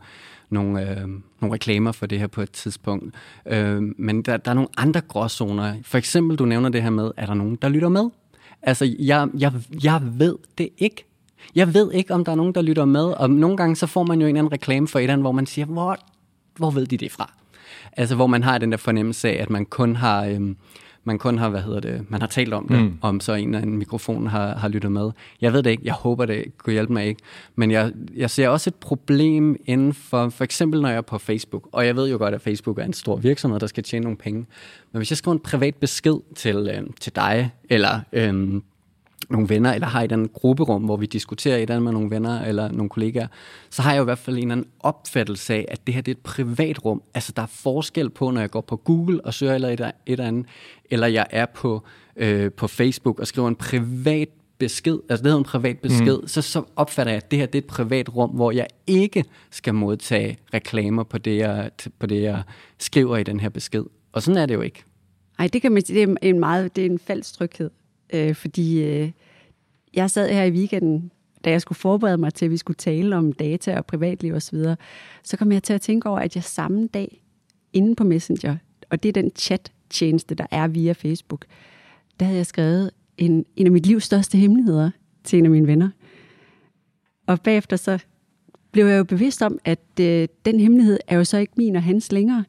nogle, 0.50 0.90
øh, 0.90 1.08
nogle 1.40 1.54
reklamer 1.54 1.92
for 1.92 2.06
det 2.06 2.18
her 2.18 2.26
på 2.26 2.42
et 2.42 2.50
tidspunkt. 2.50 3.14
Øh, 3.46 3.82
men 3.98 4.22
der, 4.22 4.36
der 4.36 4.50
er 4.50 4.54
nogle 4.54 4.68
andre 4.76 5.00
gråzoner. 5.00 5.74
For 5.82 5.98
eksempel, 5.98 6.38
du 6.38 6.44
nævner 6.44 6.68
det 6.68 6.82
her 6.82 6.90
med, 6.90 7.10
er 7.16 7.26
der 7.26 7.34
nogen, 7.34 7.58
der 7.62 7.68
lytter 7.68 7.88
med? 7.88 8.10
Altså, 8.62 8.96
jeg, 8.98 9.28
jeg, 9.38 9.52
jeg 9.84 10.00
ved 10.02 10.36
det 10.58 10.68
ikke. 10.78 11.05
Jeg 11.54 11.74
ved 11.74 11.92
ikke, 11.92 12.14
om 12.14 12.24
der 12.24 12.32
er 12.32 12.36
nogen, 12.36 12.54
der 12.54 12.62
lytter 12.62 12.84
med, 12.84 13.04
og 13.04 13.30
nogle 13.30 13.56
gange 13.56 13.76
så 13.76 13.86
får 13.86 14.04
man 14.04 14.20
jo 14.20 14.26
en 14.26 14.28
eller 14.28 14.40
anden 14.40 14.52
reklame 14.52 14.88
for 14.88 14.98
et 14.98 15.02
eller 15.02 15.12
andet, 15.12 15.22
hvor 15.22 15.32
man 15.32 15.46
siger, 15.46 15.66
hvor, 15.66 15.96
hvor 16.56 16.70
ved 16.70 16.86
de 16.86 16.96
det 16.96 17.12
fra? 17.12 17.32
Altså, 17.92 18.14
hvor 18.14 18.26
man 18.26 18.42
har 18.42 18.58
den 18.58 18.72
der 18.72 18.78
fornemmelse 18.78 19.28
af, 19.28 19.42
at 19.42 19.50
man 19.50 19.66
kun 19.66 19.96
har... 19.96 20.24
Øhm, 20.24 20.56
man 21.06 21.18
kun 21.18 21.38
har, 21.38 21.48
hvad 21.48 21.62
hedder 21.62 21.80
det, 21.80 22.10
man 22.10 22.20
har 22.20 22.28
talt 22.28 22.54
om 22.54 22.68
det, 22.68 22.80
mm. 22.82 22.98
om 23.00 23.20
så 23.20 23.34
en 23.34 23.48
eller 23.48 23.60
anden 23.60 23.78
mikrofon 23.78 24.26
har, 24.26 24.54
har 24.54 24.68
lyttet 24.68 24.92
med. 24.92 25.10
Jeg 25.40 25.52
ved 25.52 25.62
det 25.62 25.70
ikke, 25.70 25.82
jeg 25.86 25.94
håber 25.94 26.26
det 26.26 26.58
kunne 26.58 26.72
hjælpe 26.72 26.92
mig 26.92 27.06
ikke. 27.06 27.22
Men 27.54 27.70
jeg, 27.70 27.92
jeg 28.16 28.30
ser 28.30 28.48
også 28.48 28.70
et 28.70 28.74
problem 28.74 29.56
inden 29.66 29.94
for, 29.94 30.28
for 30.28 30.44
eksempel 30.44 30.80
når 30.80 30.88
jeg 30.88 30.96
er 30.96 31.02
på 31.02 31.18
Facebook, 31.18 31.68
og 31.72 31.86
jeg 31.86 31.96
ved 31.96 32.10
jo 32.10 32.18
godt, 32.18 32.34
at 32.34 32.40
Facebook 32.40 32.78
er 32.78 32.84
en 32.84 32.92
stor 32.92 33.16
virksomhed, 33.16 33.60
der 33.60 33.66
skal 33.66 33.82
tjene 33.84 34.02
nogle 34.02 34.16
penge. 34.16 34.46
Men 34.92 34.98
hvis 34.98 35.10
jeg 35.10 35.16
skriver 35.16 35.32
en 35.32 35.40
privat 35.40 35.74
besked 35.74 36.16
til, 36.34 36.56
øh, 36.56 36.82
til 37.00 37.14
dig, 37.14 37.50
eller 37.70 38.00
øh, 38.12 38.60
nogle 39.30 39.48
venner, 39.48 39.72
eller 39.72 39.86
har 39.86 40.00
et 40.00 40.04
eller 40.04 40.16
andet 40.16 40.32
grupperum, 40.32 40.82
hvor 40.82 40.96
vi 40.96 41.06
diskuterer 41.06 41.56
et 41.56 41.62
eller 41.62 41.74
andet 41.74 41.84
med 41.84 41.92
nogle 41.92 42.10
venner 42.10 42.42
eller 42.42 42.72
nogle 42.72 42.88
kollegaer, 42.88 43.26
så 43.70 43.82
har 43.82 43.92
jeg 43.92 43.98
jo 43.98 44.02
i 44.02 44.04
hvert 44.04 44.18
fald 44.18 44.36
en 44.36 44.42
eller 44.42 44.52
anden 44.52 44.70
opfattelse 44.80 45.54
af, 45.54 45.64
at 45.68 45.86
det 45.86 45.94
her 45.94 46.02
det 46.02 46.12
er 46.12 46.16
et 46.16 46.22
privat 46.22 46.84
rum. 46.84 47.02
Altså 47.14 47.32
der 47.36 47.42
er 47.42 47.46
forskel 47.46 48.10
på, 48.10 48.30
når 48.30 48.40
jeg 48.40 48.50
går 48.50 48.60
på 48.60 48.76
Google 48.76 49.24
og 49.24 49.34
søger 49.34 49.54
eller 49.54 49.68
et, 49.68 49.80
et 49.80 49.92
eller 50.06 50.26
andet, 50.26 50.46
eller 50.90 51.06
jeg 51.06 51.26
er 51.30 51.46
på, 51.46 51.82
øh, 52.16 52.52
på 52.52 52.66
Facebook 52.66 53.20
og 53.20 53.26
skriver 53.26 53.48
en 53.48 53.56
privat 53.56 54.28
besked, 54.58 54.98
altså 55.08 55.22
det 55.22 55.26
hedder 55.26 55.38
en 55.38 55.44
privat 55.44 55.78
besked, 55.78 56.18
mm. 56.20 56.28
så, 56.28 56.42
så 56.42 56.62
opfatter 56.76 57.12
jeg, 57.12 57.22
at 57.22 57.30
det 57.30 57.38
her 57.38 57.46
det 57.46 57.54
er 57.54 57.62
et 57.62 57.66
privat 57.66 58.16
rum, 58.16 58.30
hvor 58.30 58.50
jeg 58.50 58.66
ikke 58.86 59.24
skal 59.50 59.74
modtage 59.74 60.38
reklamer 60.54 61.02
på 61.02 61.18
det, 61.18 61.36
jeg, 61.36 61.70
på 61.98 62.06
det, 62.06 62.22
jeg 62.22 62.42
skriver 62.78 63.16
i 63.16 63.22
den 63.22 63.40
her 63.40 63.48
besked. 63.48 63.84
Og 64.12 64.22
sådan 64.22 64.42
er 64.42 64.46
det 64.46 64.54
jo 64.54 64.60
ikke. 64.60 64.84
Nej, 65.38 65.48
det 65.52 65.62
kan 65.62 65.72
man 65.72 65.82
det 65.82 66.02
er 66.02 66.16
en 66.22 66.40
meget, 66.40 66.76
det 66.76 66.86
er 66.86 66.90
en 66.90 66.98
falsk 66.98 67.34
tryghed 67.34 67.70
øh, 68.12 68.34
fordi 68.34 68.82
øh, 68.82 69.10
jeg 69.94 70.10
sad 70.10 70.28
her 70.28 70.44
i 70.44 70.50
weekenden, 70.50 71.10
da 71.44 71.50
jeg 71.50 71.60
skulle 71.60 71.78
forberede 71.78 72.18
mig 72.18 72.34
til, 72.34 72.44
at 72.44 72.50
vi 72.50 72.56
skulle 72.56 72.76
tale 72.76 73.16
om 73.16 73.32
data 73.32 73.76
og 73.76 73.86
privatliv 73.86 74.32
osv., 74.32 74.40
så, 74.40 74.50
videre, 74.56 74.76
så 75.22 75.36
kom 75.36 75.52
jeg 75.52 75.62
til 75.62 75.72
at 75.72 75.80
tænke 75.80 76.08
over, 76.08 76.18
at 76.18 76.36
jeg 76.36 76.44
samme 76.44 76.86
dag 76.86 77.22
inde 77.72 77.94
på 77.94 78.04
Messenger, 78.04 78.56
og 78.90 79.02
det 79.02 79.08
er 79.08 79.12
den 79.12 79.30
chat-tjeneste, 79.36 80.34
der 80.34 80.46
er 80.50 80.68
via 80.68 80.92
Facebook, 80.92 81.44
der 82.20 82.26
havde 82.26 82.36
jeg 82.36 82.46
skrevet 82.46 82.90
en, 83.18 83.44
en 83.56 83.66
af 83.66 83.72
mit 83.72 83.86
livs 83.86 84.04
største 84.04 84.38
hemmeligheder 84.38 84.90
til 85.24 85.38
en 85.38 85.44
af 85.44 85.50
mine 85.50 85.66
venner. 85.66 85.90
Og 87.26 87.40
bagefter 87.40 87.76
så 87.76 87.98
blev 88.72 88.86
jeg 88.86 88.98
jo 88.98 89.04
bevidst 89.04 89.42
om, 89.42 89.58
at 89.64 90.00
øh, 90.00 90.28
den 90.44 90.60
hemmelighed 90.60 90.98
er 91.06 91.16
jo 91.16 91.24
så 91.24 91.38
ikke 91.38 91.52
min 91.56 91.76
og 91.76 91.82
hans 91.82 92.12
længere. 92.12 92.44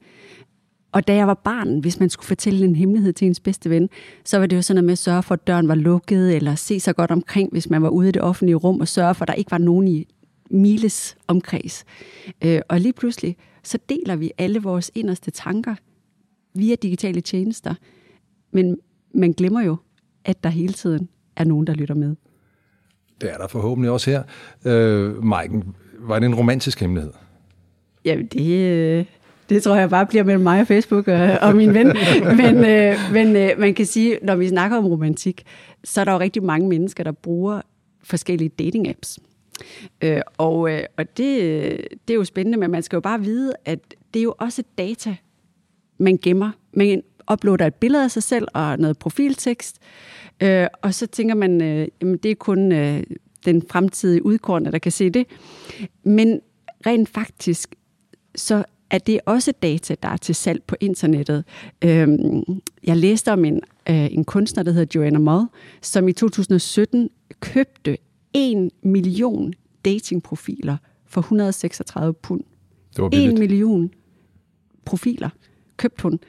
Og 0.97 1.07
da 1.07 1.15
jeg 1.15 1.27
var 1.27 1.33
barn, 1.33 1.79
hvis 1.79 1.99
man 1.99 2.09
skulle 2.09 2.27
fortælle 2.27 2.65
en 2.65 2.75
hemmelighed 2.75 3.13
til 3.13 3.27
ens 3.27 3.39
bedste 3.39 3.69
ven, 3.69 3.89
så 4.25 4.39
var 4.39 4.45
det 4.45 4.55
jo 4.55 4.61
sådan 4.61 4.75
noget 4.75 4.85
med 4.85 4.91
at 4.91 4.97
sørge 4.97 5.23
for, 5.23 5.33
at 5.33 5.47
døren 5.47 5.67
var 5.67 5.75
lukket, 5.75 6.35
eller 6.35 6.55
se 6.55 6.79
sig 6.79 6.95
godt 6.95 7.11
omkring, 7.11 7.51
hvis 7.51 7.69
man 7.69 7.81
var 7.81 7.89
ude 7.89 8.09
i 8.09 8.11
det 8.11 8.21
offentlige 8.21 8.55
rum, 8.55 8.81
og 8.81 8.87
sørge 8.87 9.15
for, 9.15 9.23
at 9.23 9.27
der 9.27 9.33
ikke 9.33 9.51
var 9.51 9.57
nogen 9.57 9.87
i 9.87 10.07
miles 10.49 11.17
omkreds. 11.27 11.85
Øh, 12.43 12.61
og 12.69 12.79
lige 12.79 12.93
pludselig, 12.93 13.37
så 13.63 13.77
deler 13.89 14.15
vi 14.15 14.31
alle 14.37 14.61
vores 14.61 14.91
inderste 14.95 15.31
tanker 15.31 15.75
via 16.53 16.75
digitale 16.75 17.21
tjenester. 17.21 17.73
Men 18.51 18.77
man 19.13 19.31
glemmer 19.31 19.61
jo, 19.61 19.77
at 20.25 20.43
der 20.43 20.49
hele 20.49 20.73
tiden 20.73 21.09
er 21.35 21.43
nogen, 21.43 21.67
der 21.67 21.73
lytter 21.73 21.95
med. 21.95 22.15
Det 23.21 23.33
er 23.33 23.37
der 23.37 23.47
forhåbentlig 23.47 23.91
også 23.91 24.09
her. 24.11 24.23
Øh, 24.65 25.23
Maiken, 25.23 25.75
var 25.99 26.19
det 26.19 26.25
en 26.25 26.35
romantisk 26.35 26.79
hemmelighed? 26.79 27.11
Jamen, 28.05 28.25
det, 28.25 28.57
øh, 28.57 29.05
det 29.49 29.63
tror 29.63 29.75
jeg 29.75 29.89
bare 29.89 30.05
bliver 30.05 30.23
mellem 30.23 30.43
mig 30.43 30.61
og 30.61 30.67
Facebook 30.67 31.07
og, 31.07 31.37
og 31.41 31.55
min 31.55 31.73
ven. 31.73 31.87
Men, 32.37 32.65
øh, 32.65 32.95
men 33.13 33.35
øh, 33.35 33.59
man 33.59 33.73
kan 33.73 33.85
sige, 33.85 34.19
når 34.23 34.35
vi 34.35 34.47
snakker 34.47 34.77
om 34.77 34.85
romantik, 34.85 35.43
så 35.83 36.01
er 36.01 36.05
der 36.05 36.11
jo 36.11 36.19
rigtig 36.19 36.43
mange 36.43 36.69
mennesker, 36.69 37.03
der 37.03 37.11
bruger 37.11 37.61
forskellige 38.03 38.51
dating-apps. 38.61 39.17
Øh, 40.01 40.21
og 40.37 40.71
øh, 40.71 40.83
og 40.97 41.17
det, 41.17 41.41
øh, 41.41 41.79
det 42.07 42.13
er 42.13 42.15
jo 42.15 42.23
spændende, 42.23 42.57
men 42.57 42.71
man 42.71 42.83
skal 42.83 42.97
jo 42.97 43.01
bare 43.01 43.21
vide, 43.21 43.53
at 43.65 43.79
det 44.13 44.19
er 44.19 44.23
jo 44.23 44.35
også 44.39 44.63
data, 44.77 45.15
man 45.97 46.19
gemmer. 46.21 46.51
Man 46.73 47.01
uploader 47.31 47.67
et 47.67 47.75
billede 47.75 48.03
af 48.03 48.11
sig 48.11 48.23
selv 48.23 48.47
og 48.53 48.79
noget 48.79 48.97
profiltekst, 48.97 49.79
øh, 50.43 50.67
og 50.81 50.93
så 50.93 51.07
tænker 51.07 51.35
man, 51.35 51.61
øh, 51.61 51.87
jamen 52.01 52.17
det 52.17 52.31
er 52.31 52.35
kun 52.35 52.71
øh, 52.71 53.03
den 53.45 53.63
fremtidige 53.69 54.25
udkårende, 54.25 54.71
der 54.71 54.79
kan 54.79 54.91
se 54.91 55.09
det. 55.09 55.27
Men 56.03 56.41
rent 56.85 57.09
faktisk, 57.09 57.75
så 58.35 58.63
er 58.89 58.97
det 58.97 59.19
også 59.25 59.53
data, 59.61 59.95
der 60.03 60.09
er 60.09 60.17
til 60.17 60.35
salg 60.35 60.63
på 60.63 60.75
internettet. 60.79 61.43
Øh, 61.83 62.07
jeg 62.83 62.97
læste 62.97 63.33
om 63.33 63.45
en, 63.45 63.61
øh, 63.89 64.13
en 64.13 64.25
kunstner, 64.25 64.63
der 64.63 64.71
hedder 64.71 64.99
Joanna 64.99 65.19
Moll, 65.19 65.45
som 65.81 66.07
i 66.07 66.13
2017 66.13 67.09
købte 67.39 67.97
1 68.33 68.69
million 68.81 69.53
datingprofiler 69.85 70.77
for 71.05 71.21
136 71.21 72.13
pund. 72.13 72.41
Det 72.95 73.01
var 73.01 73.07
1 73.07 73.11
billigt. 73.11 73.39
million 73.39 73.91
profiler 74.85 75.29
købte 75.77 76.03
hun. 76.03 76.19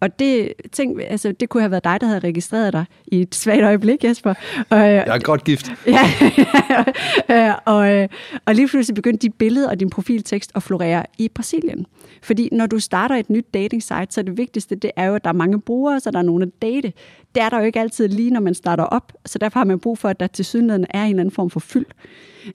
Og 0.00 0.18
det, 0.18 0.52
tænk, 0.72 1.00
altså, 1.08 1.32
det 1.32 1.48
kunne 1.48 1.60
have 1.60 1.70
været 1.70 1.84
dig, 1.84 2.00
der 2.00 2.06
havde 2.06 2.20
registreret 2.20 2.72
dig 2.72 2.84
i 3.06 3.20
et 3.20 3.34
svagt 3.34 3.62
øjeblik, 3.62 4.04
Jesper. 4.04 4.34
Og, 4.70 4.78
Jeg 4.78 5.04
er 5.06 5.18
godt 5.18 5.44
gift. 5.44 5.72
ja, 5.86 6.00
Øh, 7.30 7.54
og, 7.64 7.94
øh, 7.94 8.08
og 8.46 8.54
lige 8.54 8.68
pludselig 8.68 8.94
begyndte 8.94 9.22
dit 9.22 9.34
billede 9.34 9.68
og 9.68 9.80
din 9.80 9.90
profiltekst 9.90 10.52
at 10.54 10.62
florere 10.62 11.04
i 11.18 11.28
Brasilien. 11.28 11.86
Fordi 12.22 12.48
når 12.52 12.66
du 12.66 12.78
starter 12.78 13.14
et 13.14 13.30
nyt 13.30 13.54
dating 13.54 13.82
site, 13.82 14.06
så 14.10 14.20
er 14.20 14.22
det 14.22 14.36
vigtigste, 14.36 14.74
det 14.74 14.90
er 14.96 15.04
jo, 15.04 15.14
at 15.14 15.24
der 15.24 15.30
er 15.30 15.34
mange 15.34 15.60
brugere, 15.60 16.00
så 16.00 16.10
der 16.10 16.18
er 16.18 16.22
nogen 16.22 16.42
at 16.42 16.48
date. 16.62 16.92
Det 17.34 17.42
er 17.42 17.48
der 17.48 17.58
jo 17.58 17.64
ikke 17.64 17.80
altid 17.80 18.08
lige, 18.08 18.30
når 18.30 18.40
man 18.40 18.54
starter 18.54 18.84
op, 18.84 19.12
så 19.26 19.38
derfor 19.38 19.60
har 19.60 19.64
man 19.64 19.80
brug 19.80 19.98
for, 19.98 20.08
at 20.08 20.20
der 20.20 20.26
til 20.26 20.44
synligheden 20.44 20.86
er 20.90 21.04
en 21.04 21.10
eller 21.10 21.20
anden 21.20 21.34
form 21.34 21.50
for 21.50 21.60
fyld. 21.60 21.86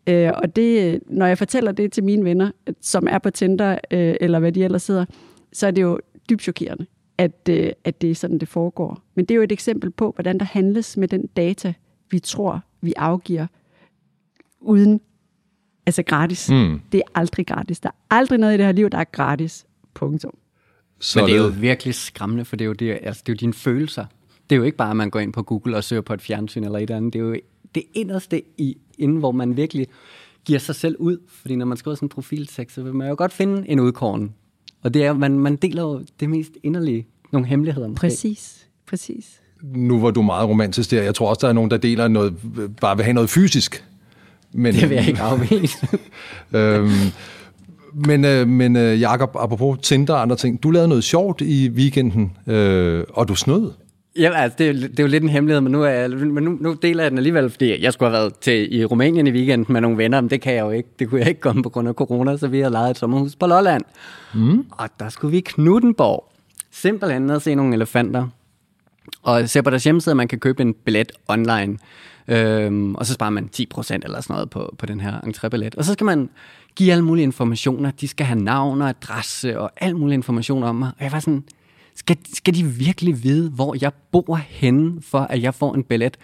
Øh, 0.08 0.32
og 0.36 0.56
det, 0.56 1.00
når 1.08 1.26
jeg 1.26 1.38
fortæller 1.38 1.72
det 1.72 1.92
til 1.92 2.04
mine 2.04 2.26
venner, 2.26 2.52
som 2.82 3.08
er 3.10 3.18
på 3.18 3.30
Tinder, 3.30 3.78
øh, 3.92 4.16
eller 4.22 4.40
hvad 4.40 4.52
de 4.52 4.64
ellers 4.64 4.84
sidder, 4.84 5.06
så 5.54 5.68
er 5.68 5.72
det 5.72 5.82
jo 5.82 6.00
dybt 6.30 6.42
chokerende, 6.42 6.86
at, 7.18 7.50
øh, 7.50 7.72
at 7.84 8.02
det 8.02 8.12
er 8.12 8.16
sådan, 8.16 8.38
det 8.38 8.48
foregår. 8.48 9.02
Men 9.16 9.26
det 9.26 9.34
er 9.34 9.36
jo 9.36 9.42
et 9.42 9.52
eksempel 9.52 9.92
på, 9.92 10.12
hvordan 10.16 10.38
der 10.38 10.46
handles 10.46 10.98
med 10.98 11.08
den 11.08 11.28
data, 11.28 11.74
vi 12.12 12.20
tror, 12.20 12.62
vi 12.82 12.94
afgiver, 12.98 13.48
uden, 14.60 15.02
altså 15.86 16.04
gratis. 16.04 16.50
Mm. 16.50 16.82
Det 16.92 16.98
er 16.98 17.20
aldrig 17.20 17.48
gratis. 17.48 17.80
Der 17.80 17.90
er 17.90 18.16
aldrig 18.16 18.40
noget 18.40 18.54
i 18.54 18.58
det 18.58 18.66
her 18.66 18.74
liv, 18.74 18.90
der 18.90 18.98
er 18.98 19.04
gratis. 19.04 19.66
Punktum. 19.94 20.38
Så 21.00 21.20
Men 21.20 21.30
det 21.30 21.36
er 21.36 21.44
jo 21.44 21.52
virkelig 21.60 21.96
skræmmende, 21.96 22.46
for 22.46 22.56
det 22.56 22.66
er 22.66 22.68
jo, 22.68 22.74
det, 22.74 23.00
altså, 23.04 23.24
det 23.26 23.32
er 23.32 23.36
jo 23.36 23.38
dine 23.38 23.54
følelser. 23.54 24.06
Det 24.50 24.56
er 24.56 24.58
jo 24.58 24.64
ikke 24.64 24.78
bare, 24.78 24.90
at 24.90 24.96
man 24.96 25.10
går 25.10 25.20
ind 25.20 25.34
på 25.34 25.44
Google 25.44 25.78
og 25.78 25.84
søger 25.84 26.02
på 26.02 26.14
et 26.14 26.22
fjernsyn 26.22 26.64
eller 26.64 26.78
et 26.78 26.82
eller 26.82 26.98
andet. 26.98 27.14
Det 27.14 27.20
er 27.20 27.24
jo 27.24 27.36
det 27.76 27.84
inderste 27.94 28.42
i, 28.58 28.78
inden, 28.98 29.18
hvor 29.18 29.32
man 29.32 29.58
virkelig 29.58 29.88
giver 30.46 30.60
sig 30.60 30.76
selv 30.76 30.96
ud. 31.00 31.18
Fordi 31.28 31.56
når 31.56 31.66
man 31.66 31.78
skriver 31.78 31.96
sådan 31.96 32.06
en 32.06 32.10
profiltekst, 32.10 32.76
så 32.76 32.84
vil 32.84 32.94
man 32.94 33.10
jo 33.10 33.16
godt 33.18 33.34
finde 33.34 33.70
en 33.70 33.80
udkåren. 33.80 34.34
Og 34.82 34.94
det 34.94 35.06
er, 35.06 35.14
man, 35.14 35.40
man 35.40 35.56
deler 35.56 35.82
jo 35.82 36.02
det 36.20 36.30
mest 36.30 36.52
inderlige, 36.64 37.08
nogle 37.32 37.48
hemmeligheder. 37.48 37.88
måske. 37.88 38.00
Præcis. 38.00 38.68
Præcis. 38.88 39.40
Nu 39.64 40.00
var 40.00 40.12
du 40.12 40.22
meget 40.22 40.50
romantisk 40.50 40.92
der. 40.92 41.04
Jeg 41.04 41.16
tror 41.16 41.30
også, 41.30 41.40
der 41.42 41.48
er 41.48 41.54
nogen, 41.54 41.72
der 41.72 41.78
deler 41.78 42.08
noget, 42.08 42.34
bare 42.82 42.96
vil 42.96 43.04
have 43.04 43.14
noget 43.14 43.30
fysisk. 43.30 43.86
Men, 44.54 44.76
Det 44.76 44.90
vil 44.90 44.96
jeg 44.96 45.08
ikke 45.08 45.22
afvise. 45.22 45.88
øhm, 46.54 46.90
men, 47.94 48.26
øh, 48.26 48.48
men 48.48 48.76
øh, 48.76 49.02
Jacob, 49.02 49.36
apropos 49.40 49.80
Tinder 49.82 50.14
og 50.14 50.22
andre 50.22 50.36
ting, 50.36 50.64
du 50.64 50.72
lavede 50.72 50.88
noget 50.88 51.04
sjovt 51.04 51.42
i 51.42 51.70
weekenden, 51.70 52.38
øh, 52.48 53.04
og 53.10 53.28
du 53.28 53.36
snød. 53.36 53.72
Ja, 54.20 54.32
altså, 54.34 54.56
det, 54.58 54.70
er, 54.70 54.74
det 54.74 55.00
er 55.00 55.04
jo 55.04 55.10
lidt 55.10 55.24
en 55.24 55.30
hemmelighed, 55.30 55.62
men 55.62 55.72
nu, 55.72 55.84
er 55.84 56.08
men 56.08 56.44
nu, 56.44 56.58
nu 56.62 56.74
deler 56.74 57.04
jeg 57.04 57.12
den 57.12 57.18
alligevel, 57.18 57.50
fordi 57.50 57.84
jeg 57.84 57.94
skulle 57.94 58.12
have 58.12 58.22
været 58.22 58.36
til, 58.40 58.76
i 58.76 58.86
Rumænien 58.86 59.28
i 59.28 59.32
weekenden 59.32 59.74
med 59.74 59.82
nogle 59.82 59.98
venner, 59.98 60.22
men 60.22 60.30
det 60.30 60.42
kan 60.42 60.54
jeg 60.54 60.62
jo 60.62 60.70
ikke. 60.70 60.90
Det 61.00 61.10
kunne 61.10 61.20
jeg 61.20 61.30
ikke 61.30 61.42
komme 61.42 61.64
på 61.64 61.70
grund 61.70 61.88
af 61.88 61.94
corona, 61.94 62.38
så 62.38 62.48
vi 62.48 62.60
har 62.60 62.70
lejet 62.70 62.92
et 62.92 62.98
sommerhus 62.98 63.36
på 63.36 63.48
Lolland. 63.48 63.84
Mm. 64.34 64.66
Og 64.72 64.90
der 65.00 65.10
skulle 65.10 65.32
vi 65.32 65.38
i 65.38 65.42
Knuttenborg. 65.42 66.30
Simpelthen 66.72 67.22
ned 67.22 67.36
og 67.36 67.42
se 67.42 67.56
nogle 67.56 67.76
elefanter. 67.76 68.28
Og 69.22 69.50
se 69.50 69.64
på 69.64 69.70
deres 69.70 69.84
hjemmeside, 69.84 70.16
man 70.16 70.28
kan 70.28 70.40
købe 70.40 70.62
en 70.62 70.74
billet 70.74 71.12
online. 71.28 71.78
Øhm, 72.28 72.96
og 72.96 73.06
så 73.06 73.14
sparer 73.14 73.30
man 73.30 73.50
10% 73.56 73.94
eller 74.04 74.22
sådan 74.22 74.34
noget 74.34 74.50
på, 74.50 74.76
på 74.78 74.86
den 74.86 75.00
her 75.00 75.22
entrébillet. 75.22 75.76
Og 75.78 75.86
så 75.86 75.94
skal 75.94 76.06
man 76.06 76.30
give 76.76 76.92
alle 76.92 77.04
mulige 77.04 77.24
informationer. 77.24 77.92
De 77.92 78.08
skal 78.08 78.26
have 78.26 78.40
navn 78.40 78.82
og 78.82 78.90
adresse 78.90 79.60
og 79.60 79.72
al 79.78 79.96
mulig 79.96 80.14
information 80.14 80.64
om 80.64 80.76
mig. 80.76 80.92
Og 80.98 81.04
jeg 81.04 81.12
var 81.12 81.20
sådan, 81.20 81.44
skal, 81.96 82.18
skal 82.34 82.56
de 82.56 82.66
virkelig 82.66 83.24
vide, 83.24 83.50
hvor 83.50 83.76
jeg 83.82 83.92
bor 84.12 84.36
henne, 84.36 85.02
for 85.02 85.20
at 85.20 85.42
jeg 85.42 85.54
får 85.54 85.76
en 85.76 85.84
billet 85.84 86.18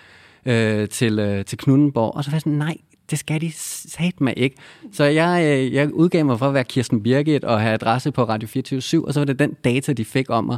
øh, 0.46 0.90
til, 0.90 1.20
øh, 1.20 1.46
til 1.46 1.58
Knuttenborg? 1.58 2.16
Og 2.16 2.24
så 2.24 2.30
var 2.30 2.36
jeg 2.36 2.42
sådan, 2.42 2.58
nej, 2.58 2.78
det 3.12 3.20
skal 3.20 3.42
de 3.42 3.52
sat 3.56 4.22
mig 4.22 4.34
ikke. 4.38 4.56
Så 4.92 5.04
jeg, 5.04 5.44
øh, 5.46 5.74
jeg 5.74 5.94
udgav 5.94 6.26
mig 6.26 6.40
for 6.40 6.48
at 6.48 6.54
være 6.54 6.64
Kirsten 6.64 7.04
Birgit 7.04 7.44
og 7.44 7.62
have 7.62 7.74
adresse 7.74 8.12
på 8.12 8.24
Radio 8.24 8.48
24 8.48 9.08
og 9.08 9.14
så 9.14 9.20
var 9.20 9.26
det 9.26 9.40
den 9.40 9.54
data, 9.64 9.94
de 9.94 10.06
fik 10.06 10.30
om 10.30 10.44
mig. 10.44 10.58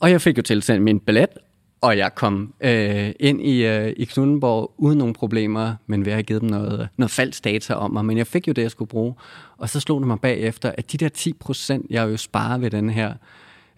Og 0.00 0.10
jeg 0.10 0.20
fik 0.20 0.36
jo 0.36 0.42
tilsendt 0.42 0.82
min 0.82 1.00
billet, 1.00 1.28
og 1.80 1.98
jeg 1.98 2.14
kom 2.14 2.54
øh, 2.60 3.12
ind 3.20 3.40
i, 3.42 3.66
øh, 3.66 3.92
i 3.96 4.04
Knuttenborg 4.04 4.74
uden 4.78 4.98
nogen 4.98 5.14
problemer, 5.14 5.74
men 5.86 6.04
ved 6.04 6.12
at 6.12 6.16
have 6.16 6.22
givet 6.22 6.42
dem 6.42 6.50
noget, 6.50 6.80
øh, 6.80 6.86
noget 6.96 7.10
falsk 7.10 7.44
data 7.44 7.74
om 7.74 7.90
mig. 7.90 8.04
Men 8.04 8.18
jeg 8.18 8.26
fik 8.26 8.48
jo 8.48 8.52
det, 8.52 8.62
jeg 8.62 8.70
skulle 8.70 8.88
bruge. 8.88 9.14
Og 9.58 9.68
så 9.68 9.80
slog 9.80 10.00
det 10.00 10.06
mig 10.06 10.20
bagefter, 10.20 10.72
at 10.78 10.92
de 10.92 10.98
der 10.98 11.08
10 11.08 11.32
procent, 11.32 11.86
jeg 11.90 12.10
jo 12.10 12.16
sparer 12.16 12.58
ved 12.58 12.70
den 12.70 12.90
her 12.90 13.14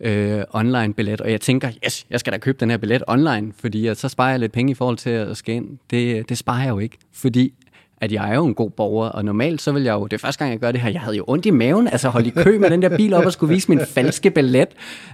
øh, 0.00 0.42
online-billet, 0.50 1.20
og 1.20 1.30
jeg 1.30 1.40
tænker, 1.40 1.70
yes, 1.86 2.06
jeg 2.10 2.20
skal 2.20 2.32
da 2.32 2.38
købe 2.38 2.58
den 2.60 2.70
her 2.70 2.76
billet 2.76 3.02
online, 3.08 3.52
fordi 3.58 3.86
at 3.86 3.96
så 3.96 4.08
sparer 4.08 4.30
jeg 4.30 4.40
lidt 4.40 4.52
penge 4.52 4.70
i 4.70 4.74
forhold 4.74 4.96
til 4.96 5.10
at 5.10 5.36
skal 5.36 5.54
ind. 5.54 5.78
Det, 5.90 6.28
det 6.28 6.38
sparer 6.38 6.62
jeg 6.62 6.68
jo 6.68 6.78
ikke, 6.78 6.98
fordi 7.12 7.54
at 8.00 8.12
jeg 8.12 8.30
er 8.30 8.34
jo 8.34 8.46
en 8.46 8.54
god 8.54 8.70
borger, 8.70 9.08
og 9.08 9.24
normalt 9.24 9.62
så 9.62 9.72
vil 9.72 9.82
jeg 9.82 9.94
jo, 9.94 10.04
det 10.04 10.12
er 10.12 10.18
første 10.18 10.38
gang, 10.38 10.52
jeg 10.52 10.60
gør 10.60 10.72
det 10.72 10.80
her, 10.80 10.90
jeg 10.90 11.00
havde 11.00 11.16
jo 11.16 11.24
ondt 11.26 11.46
i 11.46 11.50
maven, 11.50 11.88
altså 11.88 12.08
holde 12.08 12.28
i 12.28 12.30
kø 12.30 12.58
med 12.58 12.70
den 12.70 12.82
der 12.82 12.96
bil 12.96 13.14
op 13.14 13.24
og 13.24 13.32
skulle 13.32 13.54
vise 13.54 13.68
min 13.70 13.80
falske 13.86 14.30
billet. 14.30 14.68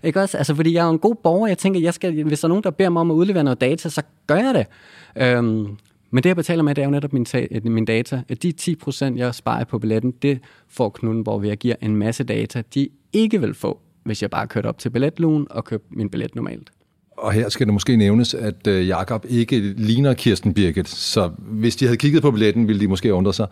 Ikke 0.04 0.20
også? 0.20 0.38
Altså, 0.38 0.54
fordi 0.54 0.74
jeg 0.74 0.80
er 0.80 0.84
jo 0.84 0.92
en 0.92 0.98
god 0.98 1.14
borger, 1.14 1.46
jeg 1.46 1.58
tænker, 1.58 1.80
jeg 1.80 1.94
skal, 1.94 2.24
hvis 2.24 2.40
der 2.40 2.46
er 2.46 2.48
nogen, 2.48 2.64
der 2.64 2.70
beder 2.70 2.90
mig 2.90 3.00
om 3.00 3.10
at 3.10 3.14
udlevere 3.14 3.44
noget 3.44 3.60
data, 3.60 3.88
så 3.88 4.02
gør 4.26 4.36
jeg 4.36 4.54
det. 4.54 4.66
Øhm, 5.22 5.76
men 6.10 6.22
det, 6.22 6.26
jeg 6.26 6.36
betaler 6.36 6.62
med, 6.62 6.74
det 6.74 6.82
er 6.82 6.86
jo 6.86 6.90
netop 6.90 7.12
min, 7.12 7.24
ta- 7.24 7.46
min 7.64 7.84
data. 7.84 8.22
At 8.28 8.42
de 8.42 8.52
10%, 8.60 9.16
jeg 9.16 9.34
sparer 9.34 9.64
på 9.64 9.78
billetten, 9.78 10.10
det 10.22 10.40
får 10.68 10.88
Knuttenborg 10.88 11.42
ved 11.42 11.50
at 11.50 11.58
give 11.58 11.84
en 11.84 11.96
masse 11.96 12.24
data, 12.24 12.62
de 12.74 12.88
ikke 13.12 13.40
vil 13.40 13.54
få, 13.54 13.80
hvis 14.04 14.22
jeg 14.22 14.30
bare 14.30 14.46
kørte 14.46 14.66
op 14.66 14.78
til 14.78 14.90
billetlugen 14.90 15.46
og 15.50 15.64
købte 15.64 15.86
min 15.90 16.10
billet 16.10 16.34
normalt. 16.34 16.70
Og 17.18 17.32
her 17.32 17.48
skal 17.48 17.66
det 17.66 17.74
måske 17.74 17.96
nævnes, 17.96 18.34
at 18.34 18.66
øh, 18.66 18.88
Jakob 18.88 19.26
ikke 19.28 19.58
ligner 19.60 20.14
Kirsten 20.14 20.54
Birgit, 20.54 20.88
så 20.88 21.30
hvis 21.38 21.76
de 21.76 21.84
havde 21.84 21.96
kigget 21.96 22.22
på 22.22 22.30
billetten, 22.30 22.68
ville 22.68 22.80
de 22.80 22.88
måske 22.88 23.14
undre 23.14 23.34
sig. 23.34 23.46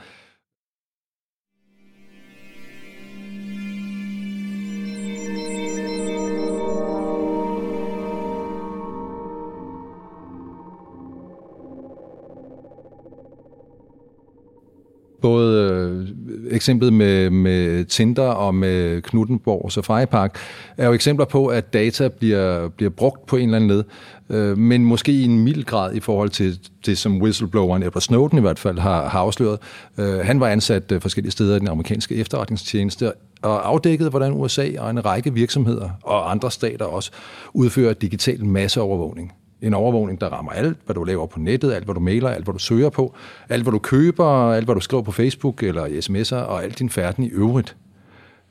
Både 15.21 15.71
øh, 15.71 16.09
eksemplet 16.51 16.93
med, 16.93 17.31
med 17.31 17.85
Tinder 17.85 18.29
og 18.29 18.55
med 18.55 19.03
Knuttenborg 19.03 19.73
Safari 19.73 20.07
Park 20.07 20.39
er 20.77 20.87
jo 20.87 20.93
eksempler 20.93 21.27
på, 21.27 21.47
at 21.47 21.73
data 21.73 22.09
bliver, 22.09 22.69
bliver 22.69 22.91
brugt 22.91 23.27
på 23.27 23.37
en 23.37 23.43
eller 23.43 23.57
anden 23.57 23.71
led, 23.71 23.85
øh, 24.31 24.59
men 24.59 24.85
måske 24.85 25.13
i 25.13 25.25
en 25.25 25.39
mild 25.39 25.65
grad 25.65 25.95
i 25.95 26.01
forhold 26.01 26.31
til 26.31 26.59
det, 26.87 26.99
som 26.99 27.23
whistlebloweren 27.23 27.83
Edward 27.83 28.01
Snowden 28.01 28.39
i 28.39 28.41
hvert 28.41 28.59
fald 28.59 28.79
har, 28.79 29.09
har 29.09 29.21
afsløret. 29.21 29.59
Øh, 29.99 30.19
han 30.19 30.41
var 30.41 30.49
ansat 30.49 30.93
øh, 30.93 31.01
forskellige 31.01 31.33
steder 31.33 31.57
i 31.57 31.59
den 31.59 31.69
amerikanske 31.69 32.15
efterretningstjeneste 32.15 33.13
og 33.43 33.69
afdækkede, 33.69 34.11
hvordan 34.11 34.33
USA 34.33 34.69
og 34.79 34.91
en 34.91 35.05
række 35.05 35.35
virksomheder 35.35 35.91
og 36.03 36.31
andre 36.31 36.51
stater 36.51 36.85
også 36.85 37.11
udfører 37.55 37.95
digital 37.95 38.45
masseovervågning. 38.45 39.33
En 39.63 39.75
overvågning, 39.75 40.21
der 40.21 40.29
rammer 40.29 40.53
alt, 40.53 40.79
hvad 40.85 40.95
du 40.95 41.05
laver 41.05 41.27
på 41.27 41.39
nettet, 41.39 41.73
alt, 41.73 41.85
hvad 41.85 41.95
du 41.95 42.01
mailer, 42.01 42.29
alt, 42.29 42.45
hvad 42.45 42.53
du 42.53 42.59
søger 42.59 42.91
på, 42.91 43.15
alt, 43.49 43.63
hvad 43.63 43.73
du 43.73 43.79
køber, 43.79 44.53
alt, 44.53 44.65
hvad 44.65 44.75
du 44.75 44.81
skriver 44.81 45.03
på 45.03 45.13
Facebook 45.13 45.63
eller 45.63 45.87
i 45.87 45.99
sms'er, 45.99 46.37
og 46.37 46.65
alt 46.65 46.79
din 46.79 46.91
færden 46.91 47.25
i 47.25 47.29
øvrigt. 47.29 47.77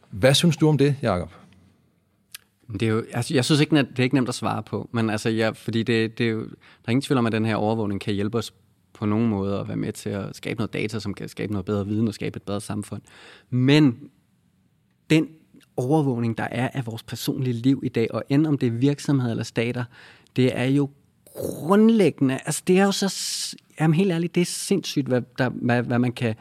Hvad 0.09 0.33
synes 0.33 0.57
du 0.57 0.67
om 0.67 0.77
det, 0.77 0.95
Jacob? 1.01 1.31
Det 2.73 2.83
er 2.83 2.87
jo, 2.87 3.03
altså, 3.13 3.33
jeg 3.33 3.45
synes 3.45 3.61
ikke, 3.61 3.75
det 3.75 3.99
er 3.99 4.03
ikke 4.03 4.15
nemt 4.15 4.29
at 4.29 4.35
svare 4.35 4.63
på, 4.63 4.89
men 4.91 5.09
altså, 5.09 5.29
ja, 5.29 5.49
fordi 5.49 5.83
det, 5.83 6.17
det 6.17 6.25
er 6.25 6.31
jo, 6.31 6.39
der 6.39 6.85
er 6.85 6.91
ingen 6.91 7.01
tvivl 7.01 7.17
om, 7.17 7.25
at 7.25 7.31
den 7.31 7.45
her 7.45 7.55
overvågning 7.55 8.01
kan 8.01 8.13
hjælpe 8.13 8.37
os 8.37 8.53
på 8.93 9.05
nogen 9.05 9.29
måde 9.29 9.59
at 9.59 9.67
være 9.67 9.77
med 9.77 9.93
til 9.93 10.09
at 10.09 10.35
skabe 10.35 10.57
noget 10.57 10.73
data, 10.73 10.99
som 10.99 11.13
kan 11.13 11.29
skabe 11.29 11.51
noget 11.51 11.65
bedre 11.65 11.87
viden 11.87 12.07
og 12.07 12.13
skabe 12.13 12.37
et 12.37 12.43
bedre 12.43 12.61
samfund. 12.61 13.01
Men 13.49 13.97
den 15.09 15.27
overvågning, 15.77 16.37
der 16.37 16.47
er 16.51 16.69
af 16.73 16.85
vores 16.85 17.03
personlige 17.03 17.53
liv 17.53 17.81
i 17.83 17.89
dag, 17.89 18.07
og 18.11 18.23
end 18.29 18.47
om 18.47 18.57
det 18.57 18.67
er 18.67 18.71
virksomheder 18.71 19.31
eller 19.31 19.43
stater, 19.43 19.83
det 20.35 20.57
er 20.57 20.65
jo 20.65 20.89
grundlæggende, 21.39 22.39
altså 22.45 22.63
det 22.67 22.79
er 22.79 22.85
jo 22.85 22.91
så, 22.91 23.13
jamen 23.79 23.93
helt 23.93 24.11
ærligt, 24.11 24.35
det 24.35 24.41
er 24.41 24.45
sindssygt, 24.45 25.07
hvad, 25.07 25.21
der, 25.37 25.49
hvad, 25.49 25.83
hvad 25.83 25.99
man 25.99 26.11
kan 26.11 26.35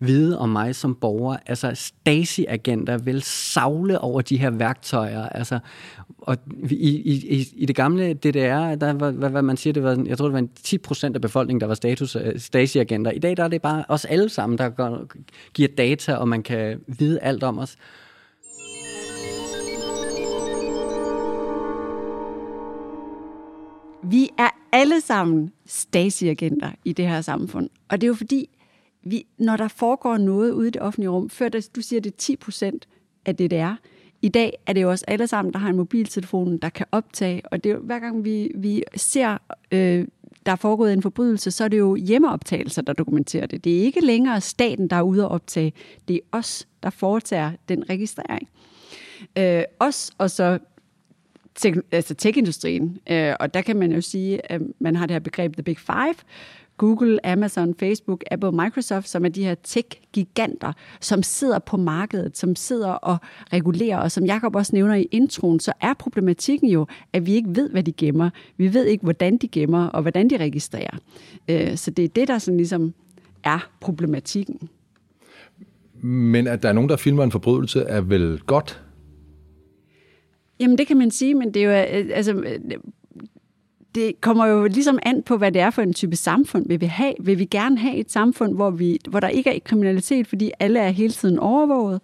vide 0.00 0.38
om 0.38 0.48
mig 0.48 0.74
som 0.74 0.94
borger. 0.94 1.36
Altså 1.46 1.74
Stasi-agenter 1.74 2.98
vil 2.98 3.22
savle 3.22 4.00
over 4.00 4.20
de 4.20 4.36
her 4.36 4.50
værktøjer. 4.50 5.28
Altså, 5.28 5.58
og 6.18 6.36
i, 6.70 6.88
i, 6.88 7.48
i 7.56 7.66
det 7.66 7.76
gamle 7.76 8.14
DDR, 8.14 8.74
der 8.74 8.92
var, 8.92 9.10
hvad, 9.10 9.30
hvad 9.30 9.42
man 9.42 9.56
siger, 9.56 9.72
det 9.72 9.82
var, 9.82 10.02
jeg 10.06 10.18
tror, 10.18 10.26
det 10.28 10.34
var 10.34 10.48
10 10.62 10.78
procent 10.78 11.14
af 11.14 11.20
befolkningen, 11.20 11.60
der 11.60 11.66
var 11.66 11.74
status 11.74 12.16
øh, 12.16 12.38
Stasi-agenter. 12.38 13.10
I 13.10 13.18
dag 13.18 13.36
der 13.36 13.44
er 13.44 13.48
det 13.48 13.62
bare 13.62 13.84
os 13.88 14.04
alle 14.04 14.28
sammen, 14.28 14.58
der 14.58 14.68
går, 14.68 15.06
giver 15.54 15.68
data, 15.78 16.14
og 16.14 16.28
man 16.28 16.42
kan 16.42 16.80
vide 16.86 17.20
alt 17.20 17.42
om 17.42 17.58
os. 17.58 17.76
Vi 24.02 24.30
er 24.38 24.48
alle 24.72 25.00
sammen 25.00 25.52
stasiagenter 25.66 26.70
i 26.84 26.92
det 26.92 27.08
her 27.08 27.20
samfund. 27.20 27.70
Og 27.88 28.00
det 28.00 28.06
er 28.06 28.08
jo 28.08 28.14
fordi, 28.14 28.48
vi, 29.02 29.26
når 29.38 29.56
der 29.56 29.68
foregår 29.68 30.16
noget 30.16 30.52
ude 30.52 30.68
i 30.68 30.70
det 30.70 30.82
offentlige 30.82 31.08
rum, 31.08 31.30
før 31.30 31.48
der, 31.48 31.68
du 31.76 31.80
siger, 31.80 32.00
det 32.00 32.12
er 32.12 32.16
10 32.16 32.36
procent 32.36 32.88
af 33.26 33.36
det, 33.36 33.50
det 33.50 33.58
er, 33.58 33.76
i 34.22 34.28
dag 34.28 34.58
er 34.66 34.72
det 34.72 34.82
jo 34.82 34.90
også 34.90 35.04
alle 35.08 35.26
sammen, 35.26 35.52
der 35.52 35.58
har 35.58 35.68
en 35.68 35.76
mobiltelefon, 35.76 36.58
der 36.58 36.68
kan 36.68 36.86
optage, 36.92 37.42
og 37.44 37.64
det 37.64 37.70
er 37.70 37.74
jo, 37.74 37.80
hver 37.80 37.98
gang 37.98 38.24
vi, 38.24 38.50
vi 38.54 38.82
ser, 38.96 39.38
øh, 39.72 40.06
der 40.46 40.52
er 40.52 40.56
foregået 40.56 40.92
en 40.92 41.02
forbrydelse, 41.02 41.50
så 41.50 41.64
er 41.64 41.68
det 41.68 41.78
jo 41.78 41.94
hjemmeoptagelser, 41.94 42.82
der 42.82 42.92
dokumenterer 42.92 43.46
det. 43.46 43.64
Det 43.64 43.78
er 43.78 43.82
ikke 43.82 44.00
længere 44.00 44.40
staten, 44.40 44.88
der 44.88 44.96
er 44.96 45.02
ude 45.02 45.22
at 45.22 45.30
optage. 45.30 45.72
Det 46.08 46.16
er 46.16 46.38
os, 46.38 46.68
der 46.82 46.90
foretager 46.90 47.52
den 47.68 47.90
registrering. 47.90 48.48
Øh, 49.38 49.62
os 49.80 50.10
og 50.18 50.30
så 50.30 50.58
tech, 51.58 51.76
altså 51.92 52.14
tech-industrien. 52.14 52.98
Øh, 53.10 53.34
og 53.40 53.54
der 53.54 53.62
kan 53.62 53.76
man 53.76 53.92
jo 53.92 54.00
sige, 54.00 54.52
at 54.52 54.62
man 54.80 54.96
har 54.96 55.06
det 55.06 55.14
her 55.14 55.20
begreb 55.20 55.52
The 55.52 55.62
Big 55.62 55.78
Five, 55.78 56.14
Google, 56.76 57.26
Amazon, 57.26 57.74
Facebook, 57.74 58.24
Apple, 58.30 58.52
Microsoft, 58.52 59.08
som 59.08 59.24
er 59.24 59.28
de 59.28 59.44
her 59.44 59.54
tech-giganter, 59.54 60.72
som 61.00 61.22
sidder 61.22 61.58
på 61.58 61.76
markedet, 61.76 62.38
som 62.38 62.56
sidder 62.56 62.90
og 62.90 63.16
regulerer. 63.52 63.98
Og 63.98 64.10
som 64.10 64.24
Jacob 64.24 64.56
også 64.56 64.74
nævner 64.74 64.94
i 64.94 65.08
introen, 65.10 65.60
så 65.60 65.72
er 65.80 65.94
problematikken 65.94 66.68
jo, 66.68 66.86
at 67.12 67.26
vi 67.26 67.34
ikke 67.34 67.56
ved, 67.56 67.70
hvad 67.70 67.82
de 67.82 67.92
gemmer. 67.92 68.30
Vi 68.56 68.74
ved 68.74 68.84
ikke, 68.84 69.02
hvordan 69.02 69.36
de 69.36 69.48
gemmer, 69.48 69.86
og 69.86 70.02
hvordan 70.02 70.30
de 70.30 70.36
registrerer. 70.36 70.98
Øh, 71.48 71.76
så 71.76 71.90
det 71.90 72.04
er 72.04 72.08
det, 72.08 72.28
der 72.28 72.38
sådan 72.38 72.56
ligesom 72.56 72.94
er 73.44 73.70
problematikken. 73.80 74.68
Men 76.02 76.46
at 76.46 76.62
der 76.62 76.68
er 76.68 76.72
nogen, 76.72 76.90
der 76.90 76.96
filmer 76.96 77.24
en 77.24 77.30
forbrydelse, 77.30 77.80
er 77.80 78.00
vel 78.00 78.40
godt? 78.46 78.82
Jamen, 80.60 80.78
det 80.78 80.86
kan 80.86 80.96
man 80.96 81.10
sige, 81.10 81.34
men 81.34 81.54
det 81.54 81.64
er 81.64 81.66
jo, 81.66 81.98
øh, 81.98 82.06
øh, 82.06 82.10
altså, 82.14 82.32
øh, 82.32 82.60
det 83.94 84.20
kommer 84.20 84.46
jo 84.46 84.66
ligesom 84.66 84.98
an 85.02 85.22
på, 85.22 85.36
hvad 85.36 85.52
det 85.52 85.62
er 85.62 85.70
for 85.70 85.82
en 85.82 85.92
type 85.92 86.16
samfund, 86.16 86.68
vi 86.68 86.76
vil 86.76 86.88
have. 86.88 87.14
Vil 87.20 87.38
vi 87.38 87.44
gerne 87.44 87.78
have 87.78 87.96
et 87.96 88.10
samfund, 88.10 88.54
hvor, 88.54 88.70
vi, 88.70 88.98
hvor 89.08 89.20
der 89.20 89.28
ikke 89.28 89.50
er 89.50 89.58
kriminalitet, 89.64 90.26
fordi 90.26 90.50
alle 90.60 90.78
er 90.78 90.90
hele 90.90 91.12
tiden 91.12 91.38
overvåget? 91.38 92.00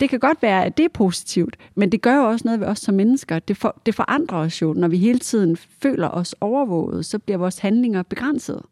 Det 0.00 0.10
kan 0.10 0.20
godt 0.20 0.42
være, 0.42 0.64
at 0.64 0.76
det 0.76 0.84
er 0.84 0.88
positivt, 0.94 1.56
men 1.74 1.92
det 1.92 2.02
gør 2.02 2.16
jo 2.16 2.22
også 2.22 2.42
noget 2.44 2.60
ved 2.60 2.66
os 2.66 2.78
som 2.78 2.94
mennesker. 2.94 3.38
Det, 3.38 3.56
for, 3.56 3.80
det 3.86 3.94
forandrer 3.94 4.38
os 4.38 4.62
jo, 4.62 4.72
når 4.72 4.88
vi 4.88 4.98
hele 4.98 5.18
tiden 5.18 5.56
føler 5.56 6.08
os 6.08 6.34
overvåget, 6.40 7.06
så 7.06 7.18
bliver 7.18 7.38
vores 7.38 7.58
handlinger 7.58 8.02
begrænset. 8.02 8.62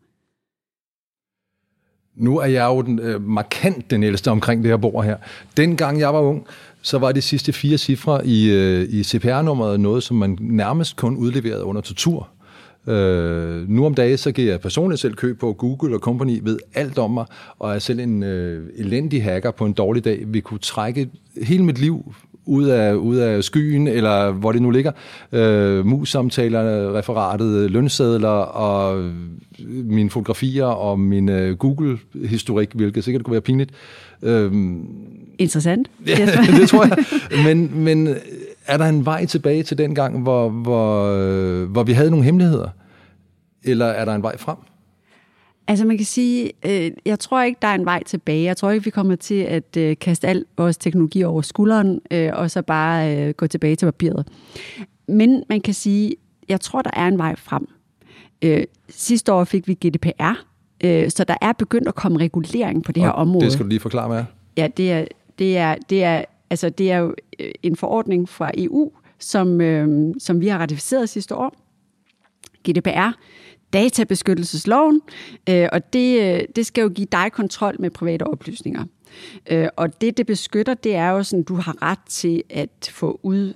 Nu 2.14 2.38
er 2.38 2.46
jeg 2.46 2.66
jo 2.66 2.82
den, 2.82 2.98
øh, 2.98 3.22
markant 3.22 3.90
den 3.90 4.02
ældste 4.02 4.30
omkring 4.30 4.62
det 4.62 4.70
her 4.70 4.76
bor 4.76 5.02
her. 5.02 5.16
Dengang 5.56 6.00
jeg 6.00 6.14
var 6.14 6.20
ung, 6.20 6.46
så 6.82 6.98
var 6.98 7.12
de 7.12 7.20
sidste 7.20 7.52
fire 7.52 7.78
cifre 7.78 8.26
i, 8.26 8.50
øh, 8.50 8.86
i 8.90 9.02
CPR-nummeret 9.02 9.80
noget, 9.80 10.02
som 10.02 10.16
man 10.16 10.38
nærmest 10.40 10.96
kun 10.96 11.16
udleverede 11.16 11.64
under 11.64 11.82
tortur. 11.82 12.28
Øh, 12.86 13.68
nu 13.68 13.86
om 13.86 13.94
dagen, 13.94 14.18
så 14.18 14.32
giver 14.32 14.50
jeg 14.50 14.60
personligt 14.60 15.00
selv 15.00 15.14
køb 15.14 15.40
på 15.40 15.52
Google 15.52 15.94
og 15.94 16.00
company, 16.00 16.40
ved 16.42 16.58
alt 16.74 16.98
om 16.98 17.10
mig, 17.10 17.26
og 17.58 17.74
er 17.74 17.78
selv 17.78 18.00
en 18.00 18.22
øh, 18.22 18.68
elendig 18.76 19.24
hacker 19.24 19.50
på 19.50 19.66
en 19.66 19.72
dårlig 19.72 20.04
dag. 20.04 20.24
Vi 20.26 20.40
kunne 20.40 20.60
trække 20.60 21.10
hele 21.42 21.64
mit 21.64 21.78
liv 21.78 22.14
ud 22.50 22.64
af, 22.64 22.94
ud 22.94 23.16
af 23.16 23.44
skyen, 23.44 23.88
eller 23.88 24.30
hvor 24.30 24.52
det 24.52 24.62
nu 24.62 24.70
ligger. 24.70 24.92
Øh, 25.32 25.86
mus-samtaler, 25.86 26.92
referatet, 26.98 27.70
lønsedler 27.70 28.28
og 28.28 29.10
mine 29.68 30.10
fotografier 30.10 30.64
og 30.64 31.00
min 31.00 31.28
øh, 31.28 31.56
Google-historik, 31.56 32.68
hvilket 32.74 33.04
sikkert 33.04 33.24
kunne 33.24 33.32
være 33.32 33.40
pinligt. 33.40 33.70
Øh, 34.22 34.52
Interessant. 35.38 35.90
Ja, 36.06 36.26
det 36.60 36.68
tror 36.68 36.84
jeg. 36.86 36.96
Men, 37.44 37.84
men 37.84 38.14
er 38.66 38.76
der 38.76 38.84
en 38.86 39.04
vej 39.06 39.26
tilbage 39.26 39.62
til 39.62 39.78
den 39.78 39.94
gang, 39.94 40.22
hvor, 40.22 40.48
hvor, 40.48 41.06
øh, 41.16 41.70
hvor 41.70 41.82
vi 41.82 41.92
havde 41.92 42.10
nogle 42.10 42.24
hemmeligheder? 42.24 42.68
Eller 43.64 43.86
er 43.86 44.04
der 44.04 44.14
en 44.14 44.22
vej 44.22 44.38
frem? 44.38 44.56
Altså 45.70 45.84
man 45.84 45.96
kan 45.96 46.06
sige, 46.06 46.52
øh, 46.66 46.90
jeg 47.04 47.18
tror 47.18 47.42
ikke, 47.42 47.58
der 47.62 47.68
er 47.68 47.74
en 47.74 47.84
vej 47.84 48.02
tilbage. 48.02 48.44
Jeg 48.44 48.56
tror 48.56 48.70
ikke, 48.70 48.84
vi 48.84 48.90
kommer 48.90 49.16
til 49.16 49.34
at 49.34 49.76
øh, 49.76 49.96
kaste 50.00 50.28
al 50.28 50.44
vores 50.56 50.76
teknologi 50.76 51.24
over 51.24 51.42
skulderen, 51.42 52.00
øh, 52.10 52.30
og 52.32 52.50
så 52.50 52.62
bare 52.62 53.16
øh, 53.16 53.34
gå 53.34 53.46
tilbage 53.46 53.76
til 53.76 53.86
papiret. 53.86 54.28
Men 55.08 55.42
man 55.48 55.60
kan 55.60 55.74
sige, 55.74 56.14
jeg 56.48 56.60
tror, 56.60 56.82
der 56.82 56.90
er 56.92 57.08
en 57.08 57.18
vej 57.18 57.36
frem. 57.36 57.68
Øh, 58.42 58.64
sidste 58.88 59.32
år 59.32 59.44
fik 59.44 59.68
vi 59.68 59.74
GDPR, 59.74 60.44
øh, 60.84 61.10
så 61.10 61.24
der 61.24 61.36
er 61.40 61.52
begyndt 61.52 61.88
at 61.88 61.94
komme 61.94 62.18
regulering 62.18 62.84
på 62.84 62.92
det 62.92 63.02
og 63.02 63.06
her 63.06 63.12
område. 63.12 63.44
Det 63.44 63.52
skal 63.52 63.64
du 63.64 63.68
lige 63.68 63.80
forklare 63.80 64.08
mig. 64.08 64.26
Ja, 64.56 64.68
det 64.76 64.92
er, 64.92 65.04
det 65.38 65.58
er, 65.58 65.74
det 65.90 66.04
er, 66.04 66.24
altså, 66.50 66.70
det 66.70 66.90
er 66.90 66.98
jo 66.98 67.14
øh, 67.40 67.50
en 67.62 67.76
forordning 67.76 68.28
fra 68.28 68.50
EU, 68.54 68.92
som, 69.18 69.60
øh, 69.60 70.14
som 70.18 70.40
vi 70.40 70.48
har 70.48 70.58
ratificeret 70.58 71.08
sidste 71.08 71.34
år. 71.34 71.54
GDPR, 72.68 73.12
databeskyttelsesloven, 73.72 75.00
øh, 75.48 75.68
og 75.72 75.92
det, 75.92 76.20
øh, 76.20 76.40
det 76.56 76.66
skal 76.66 76.82
jo 76.82 76.88
give 76.88 77.06
dig 77.12 77.32
kontrol 77.32 77.76
med 77.78 77.90
private 77.90 78.22
oplysninger. 78.22 78.84
Øh, 79.50 79.68
og 79.76 80.00
det, 80.00 80.16
det 80.16 80.26
beskytter, 80.26 80.74
det 80.74 80.94
er 80.94 81.08
jo 81.08 81.22
sådan, 81.22 81.42
du 81.42 81.54
har 81.54 81.82
ret 81.82 81.98
til 82.08 82.42
at 82.50 82.90
få 82.92 83.20
ud, 83.22 83.54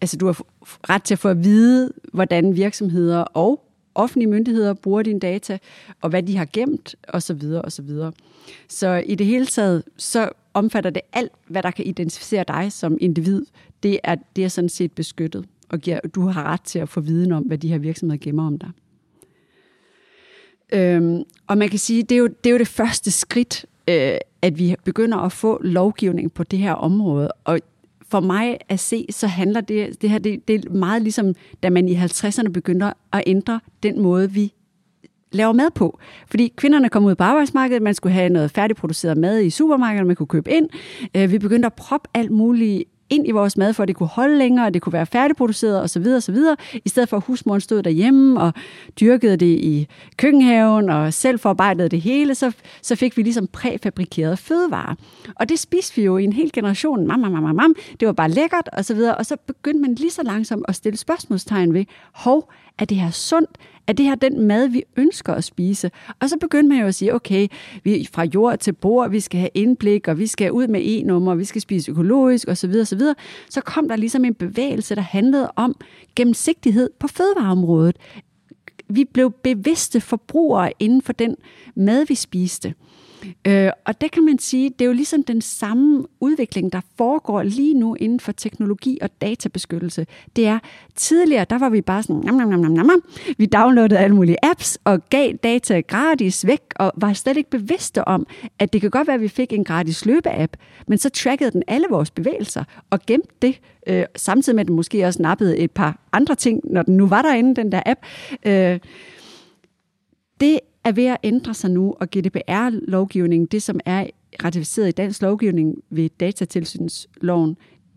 altså 0.00 0.16
du 0.16 0.26
har 0.26 0.42
ret 0.64 1.02
til 1.02 1.14
at 1.14 1.18
få 1.18 1.28
at 1.28 1.44
vide, 1.44 1.92
hvordan 2.12 2.56
virksomheder 2.56 3.20
og 3.20 3.68
offentlige 3.94 4.30
myndigheder 4.30 4.74
bruger 4.74 5.02
dine 5.02 5.20
data, 5.20 5.58
og 6.00 6.10
hvad 6.10 6.22
de 6.22 6.36
har 6.36 6.48
gemt, 6.52 6.94
osv. 7.08 7.42
osv. 7.64 7.90
Så 8.68 9.02
i 9.06 9.14
det 9.14 9.26
hele 9.26 9.46
taget, 9.46 9.82
så 9.96 10.30
omfatter 10.54 10.90
det 10.90 11.02
alt, 11.12 11.32
hvad 11.46 11.62
der 11.62 11.70
kan 11.70 11.86
identificere 11.86 12.44
dig 12.48 12.72
som 12.72 12.98
individ. 13.00 13.42
Det 13.82 13.98
er, 14.04 14.16
det 14.36 14.44
er 14.44 14.48
sådan 14.48 14.68
set 14.68 14.92
beskyttet, 14.92 15.44
og 15.68 15.78
giver, 15.78 16.00
du 16.14 16.26
har 16.26 16.42
ret 16.42 16.62
til 16.62 16.78
at 16.78 16.88
få 16.88 17.00
viden 17.00 17.32
om, 17.32 17.42
hvad 17.42 17.58
de 17.58 17.68
her 17.68 17.78
virksomheder 17.78 18.20
gemmer 18.22 18.46
om 18.46 18.58
dig. 18.58 18.70
Øhm, 20.72 21.22
og 21.46 21.58
man 21.58 21.68
kan 21.68 21.78
sige, 21.78 22.02
det 22.02 22.12
er 22.12 22.18
jo 22.18 22.26
det, 22.26 22.46
er 22.46 22.52
jo 22.52 22.58
det 22.58 22.68
første 22.68 23.10
skridt, 23.10 23.66
øh, 23.88 24.16
at 24.42 24.58
vi 24.58 24.74
begynder 24.84 25.18
at 25.18 25.32
få 25.32 25.60
lovgivning 25.62 26.32
på 26.32 26.44
det 26.44 26.58
her 26.58 26.72
område. 26.72 27.32
Og 27.44 27.60
for 28.10 28.20
mig 28.20 28.58
at 28.68 28.80
se, 28.80 29.06
så 29.10 29.26
handler 29.26 29.60
det, 29.60 30.02
det 30.02 30.10
her 30.10 30.18
det, 30.18 30.48
det 30.48 30.64
er 30.64 30.70
meget 30.70 31.02
ligesom, 31.02 31.34
da 31.62 31.70
man 31.70 31.88
i 31.88 31.94
50'erne 31.94 32.48
begyndte 32.48 32.86
at 33.12 33.22
ændre 33.26 33.60
den 33.82 34.02
måde, 34.02 34.30
vi 34.30 34.52
laver 35.32 35.52
mad 35.52 35.70
på. 35.74 35.98
Fordi 36.26 36.52
kvinderne 36.56 36.88
kom 36.88 37.04
ud 37.04 37.14
på 37.14 37.24
arbejdsmarkedet, 37.24 37.82
man 37.82 37.94
skulle 37.94 38.12
have 38.12 38.28
noget 38.28 38.50
færdigproduceret 38.50 39.18
mad 39.18 39.40
i 39.40 39.50
supermarkedet, 39.50 40.06
man 40.06 40.16
kunne 40.16 40.26
købe 40.26 40.50
ind. 40.50 40.68
Øh, 41.16 41.32
vi 41.32 41.38
begyndte 41.38 41.66
at 41.66 41.72
proppe 41.72 42.08
alt 42.14 42.30
muligt 42.30 42.84
ind 43.12 43.28
i 43.28 43.30
vores 43.30 43.56
mad, 43.56 43.72
for 43.72 43.82
at 43.82 43.88
det 43.88 43.96
kunne 43.96 44.08
holde 44.08 44.38
længere, 44.38 44.66
og 44.66 44.74
det 44.74 44.82
kunne 44.82 44.92
være 44.92 45.06
færdigproduceret 45.06 45.82
osv. 45.82 46.06
osv. 46.06 46.36
I 46.84 46.88
stedet 46.88 47.08
for 47.08 47.16
at 47.16 47.22
husmoren 47.26 47.60
stod 47.60 47.82
derhjemme 47.82 48.40
og 48.40 48.52
dyrkede 49.00 49.36
det 49.36 49.46
i 49.46 49.88
køkkenhaven 50.16 50.90
og 50.90 51.14
selv 51.14 51.38
forarbejdede 51.38 51.88
det 51.88 52.00
hele, 52.00 52.34
så, 52.34 52.52
så 52.82 52.96
fik 52.96 53.16
vi 53.16 53.22
ligesom 53.22 53.46
præfabrikerede 53.46 54.36
fødevarer. 54.36 54.94
Og 55.34 55.48
det 55.48 55.58
spiste 55.58 55.96
vi 55.96 56.02
jo 56.02 56.16
i 56.16 56.24
en 56.24 56.32
hel 56.32 56.52
generation. 56.52 57.06
Mam, 57.06 57.18
mam, 57.18 57.32
mam, 57.32 57.54
mam. 57.54 57.74
Det 58.00 58.06
var 58.06 58.12
bare 58.12 58.30
lækkert 58.30 58.68
og 58.72 58.84
så 58.84 58.94
videre. 58.94 59.14
Og 59.14 59.26
så 59.26 59.36
begyndte 59.46 59.80
man 59.80 59.94
lige 59.94 60.10
så 60.10 60.22
langsomt 60.22 60.64
at 60.68 60.74
stille 60.74 60.96
spørgsmålstegn 60.96 61.74
ved, 61.74 61.84
hov, 62.12 62.50
er 62.78 62.84
det 62.84 62.96
her 62.96 63.10
sundt? 63.10 63.50
Er 63.86 63.92
det 63.92 64.06
her 64.06 64.14
den 64.14 64.40
mad, 64.40 64.68
vi 64.68 64.82
ønsker 64.96 65.34
at 65.34 65.44
spise? 65.44 65.90
Og 66.20 66.28
så 66.28 66.36
begyndte 66.40 66.68
man 66.68 66.80
jo 66.80 66.86
at 66.86 66.94
sige, 66.94 67.14
okay, 67.14 67.48
vi 67.84 68.00
er 68.00 68.04
fra 68.12 68.24
jord 68.24 68.58
til 68.58 68.72
bord, 68.72 69.10
vi 69.10 69.20
skal 69.20 69.40
have 69.40 69.50
indblik, 69.54 70.08
og 70.08 70.18
vi 70.18 70.26
skal 70.26 70.52
ud 70.52 70.66
med 70.66 70.80
e-nummer, 70.84 71.34
vi 71.34 71.44
skal 71.44 71.60
spise 71.60 71.90
økologisk 71.90 72.48
osv. 72.48 72.74
osv. 72.80 73.00
Så 73.50 73.60
kom 73.60 73.88
der 73.88 73.96
ligesom 73.96 74.24
en 74.24 74.34
bevægelse, 74.34 74.94
der 74.94 75.00
handlede 75.00 75.52
om 75.56 75.74
gennemsigtighed 76.16 76.90
på 76.98 77.08
fødevareområdet. 77.08 77.96
Vi 78.88 79.04
blev 79.04 79.30
bevidste 79.30 80.00
forbrugere 80.00 80.72
inden 80.78 81.02
for 81.02 81.12
den 81.12 81.36
mad, 81.74 82.06
vi 82.06 82.14
spiste. 82.14 82.74
Øh, 83.46 83.70
og 83.84 84.00
det 84.00 84.10
kan 84.10 84.24
man 84.24 84.38
sige, 84.38 84.70
det 84.70 84.80
er 84.80 84.86
jo 84.86 84.92
ligesom 84.92 85.22
den 85.22 85.40
samme 85.40 86.06
udvikling, 86.20 86.72
der 86.72 86.80
foregår 86.98 87.42
lige 87.42 87.74
nu 87.74 87.94
inden 87.94 88.20
for 88.20 88.32
teknologi 88.32 88.98
og 89.02 89.10
databeskyttelse. 89.20 90.06
Det 90.36 90.46
er, 90.46 90.58
tidligere, 90.94 91.46
der 91.50 91.58
var 91.58 91.68
vi 91.68 91.80
bare 91.80 92.02
sådan, 92.02 92.22
nam, 92.24 92.34
nam, 92.34 92.48
nam, 92.48 92.60
nam, 92.60 92.86
nam. 92.86 93.02
vi 93.38 93.46
downloadede 93.46 93.98
alle 94.00 94.16
mulige 94.16 94.36
apps 94.42 94.78
og 94.84 95.08
gav 95.10 95.32
data 95.32 95.80
gratis 95.80 96.46
væk, 96.46 96.60
og 96.76 96.92
var 96.96 97.12
slet 97.12 97.36
ikke 97.36 97.50
bevidste 97.50 98.08
om, 98.08 98.26
at 98.58 98.72
det 98.72 98.80
kan 98.80 98.90
godt 98.90 99.06
være, 99.06 99.14
at 99.14 99.20
vi 99.20 99.28
fik 99.28 99.52
en 99.52 99.64
gratis 99.64 100.06
løbeapp, 100.06 100.56
men 100.86 100.98
så 100.98 101.08
trackede 101.08 101.50
den 101.50 101.62
alle 101.68 101.86
vores 101.90 102.10
bevægelser 102.10 102.64
og 102.90 103.00
gemte 103.06 103.28
det, 103.42 103.60
øh, 103.86 104.04
samtidig 104.16 104.56
med 104.56 104.60
at 104.60 104.68
den 104.68 104.76
måske 104.76 105.04
også 105.04 105.22
nappede 105.22 105.58
et 105.58 105.70
par 105.70 105.98
andre 106.12 106.34
ting, 106.34 106.60
når 106.64 106.82
den 106.82 106.96
nu 106.96 107.06
var 107.06 107.22
derinde, 107.22 107.54
den 107.54 107.72
der 107.72 107.82
app. 107.86 108.00
Øh, 108.46 108.78
det 110.40 110.60
er 110.84 110.92
ved 110.92 111.06
at 111.06 111.16
ændre 111.22 111.54
sig 111.54 111.70
nu, 111.70 111.94
og 112.00 112.08
GDPR-lovgivningen, 112.16 113.46
det 113.46 113.62
som 113.62 113.80
er 113.84 114.06
ratificeret 114.44 114.88
i 114.88 114.90
dansk 114.90 115.22
lovgivning 115.22 115.74
ved 115.90 116.08
datatilsynsloven, 116.20 117.56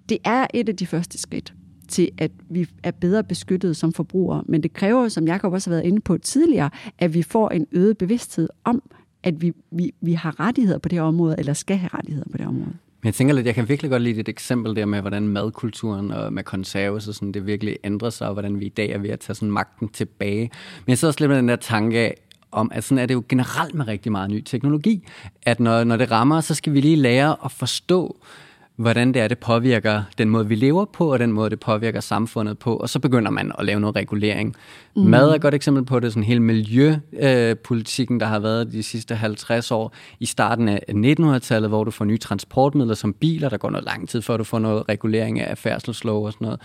det 0.09 0.17
er 0.23 0.47
et 0.53 0.69
af 0.69 0.75
de 0.75 0.85
første 0.85 1.17
skridt 1.17 1.53
til, 1.87 2.11
at 2.17 2.31
vi 2.49 2.67
er 2.83 2.91
bedre 2.91 3.23
beskyttet 3.23 3.77
som 3.77 3.93
forbrugere. 3.93 4.43
Men 4.45 4.63
det 4.63 4.73
kræver, 4.73 5.07
som 5.07 5.27
Jacob 5.27 5.53
også 5.53 5.69
har 5.69 5.75
været 5.75 5.87
inde 5.87 6.01
på 6.01 6.17
tidligere, 6.17 6.69
at 6.97 7.13
vi 7.13 7.21
får 7.21 7.49
en 7.49 7.67
øget 7.71 7.97
bevidsthed 7.97 8.49
om, 8.63 8.83
at 9.23 9.41
vi, 9.41 9.53
vi, 9.71 9.91
vi 10.01 10.13
har 10.13 10.39
rettigheder 10.39 10.79
på 10.79 10.89
det 10.89 11.01
område, 11.01 11.35
eller 11.37 11.53
skal 11.53 11.77
have 11.77 11.89
rettigheder 11.93 12.29
på 12.31 12.37
det 12.37 12.47
område. 12.47 12.73
Men 13.01 13.07
jeg 13.07 13.13
tænker 13.13 13.33
lidt, 13.33 13.47
jeg 13.47 13.55
kan 13.55 13.69
virkelig 13.69 13.91
godt 13.91 14.01
lide 14.01 14.19
et 14.19 14.29
eksempel 14.29 14.75
der 14.75 14.85
med, 14.85 15.01
hvordan 15.01 15.27
madkulturen 15.27 16.11
og 16.11 16.33
med 16.33 16.43
konserves 16.43 17.07
og 17.07 17.15
sådan, 17.15 17.31
det 17.31 17.45
virkelig 17.45 17.77
ændrer 17.83 18.09
sig, 18.09 18.27
og 18.27 18.33
hvordan 18.33 18.59
vi 18.59 18.65
i 18.65 18.69
dag 18.69 18.89
er 18.89 18.97
ved 18.97 19.09
at 19.09 19.19
tage 19.19 19.35
sådan 19.35 19.51
magten 19.51 19.89
tilbage. 19.89 20.41
Men 20.85 20.89
jeg 20.89 20.97
sidder 20.97 21.09
også 21.09 21.19
lidt 21.19 21.29
med 21.29 21.37
den 21.37 21.47
der 21.47 21.55
tanke 21.55 21.99
af, 21.99 22.17
om, 22.55 22.71
at 22.73 22.83
sådan 22.83 22.99
er 22.99 23.05
det 23.05 23.13
jo 23.13 23.23
generelt 23.29 23.75
med 23.75 23.87
rigtig 23.87 24.11
meget 24.11 24.29
ny 24.29 24.41
teknologi, 24.41 25.07
at 25.43 25.59
når, 25.59 25.83
når 25.83 25.97
det 25.97 26.11
rammer, 26.11 26.41
så 26.41 26.55
skal 26.55 26.73
vi 26.73 26.81
lige 26.81 26.95
lære 26.95 27.35
at 27.45 27.51
forstå, 27.51 28.15
hvordan 28.75 29.13
det 29.13 29.21
er, 29.21 29.27
det 29.27 29.37
påvirker 29.37 30.03
den 30.17 30.29
måde, 30.29 30.47
vi 30.47 30.55
lever 30.55 30.85
på, 30.85 31.13
og 31.13 31.19
den 31.19 31.31
måde, 31.31 31.49
det 31.49 31.59
påvirker 31.59 31.99
samfundet 31.99 32.59
på, 32.59 32.75
og 32.75 32.89
så 32.89 32.99
begynder 32.99 33.31
man 33.31 33.51
at 33.59 33.65
lave 33.65 33.79
noget 33.79 33.95
regulering. 33.95 34.55
Mm. 34.95 35.01
Mad 35.01 35.29
er 35.29 35.33
et 35.33 35.41
godt 35.41 35.53
eksempel 35.53 35.85
på 35.85 35.99
det, 35.99 36.11
sådan 36.11 36.23
hele 36.23 36.39
miljøpolitikken, 36.39 38.19
der 38.19 38.25
har 38.25 38.39
været 38.39 38.71
de 38.71 38.83
sidste 38.83 39.15
50 39.15 39.71
år, 39.71 39.93
i 40.19 40.25
starten 40.25 40.67
af 40.67 40.79
1900-tallet, 40.89 41.69
hvor 41.69 41.83
du 41.83 41.91
får 41.91 42.05
nye 42.05 42.17
transportmidler 42.17 42.93
som 42.93 43.13
biler, 43.13 43.49
der 43.49 43.57
går 43.57 43.69
noget 43.69 43.85
lang 43.85 44.09
tid, 44.09 44.21
før 44.21 44.37
du 44.37 44.43
får 44.43 44.59
noget 44.59 44.89
regulering 44.89 45.39
af 45.39 45.57
færdselslov 45.57 46.25
og 46.25 46.33
sådan 46.33 46.45
noget. 46.45 46.61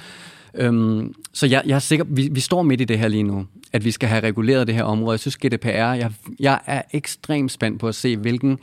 Øhm, 0.54 1.14
så 1.32 1.46
jeg, 1.46 1.62
jeg 1.66 1.74
er 1.74 1.78
sikker, 1.78 2.04
vi, 2.08 2.28
vi 2.32 2.40
står 2.40 2.62
midt 2.62 2.80
i 2.80 2.84
det 2.84 2.98
her 2.98 3.08
lige 3.08 3.22
nu, 3.22 3.46
at 3.72 3.84
vi 3.84 3.90
skal 3.90 4.08
have 4.08 4.22
reguleret 4.22 4.66
det 4.66 4.74
her 4.74 4.82
område. 4.82 5.12
Jeg 5.12 5.20
synes 5.20 5.36
GDPR, 5.36 5.68
jeg, 5.68 6.12
jeg 6.40 6.60
er 6.66 6.82
ekstremt 6.92 7.52
spændt 7.52 7.80
på 7.80 7.88
at 7.88 7.94
se, 7.94 8.16
hvilken 8.16 8.58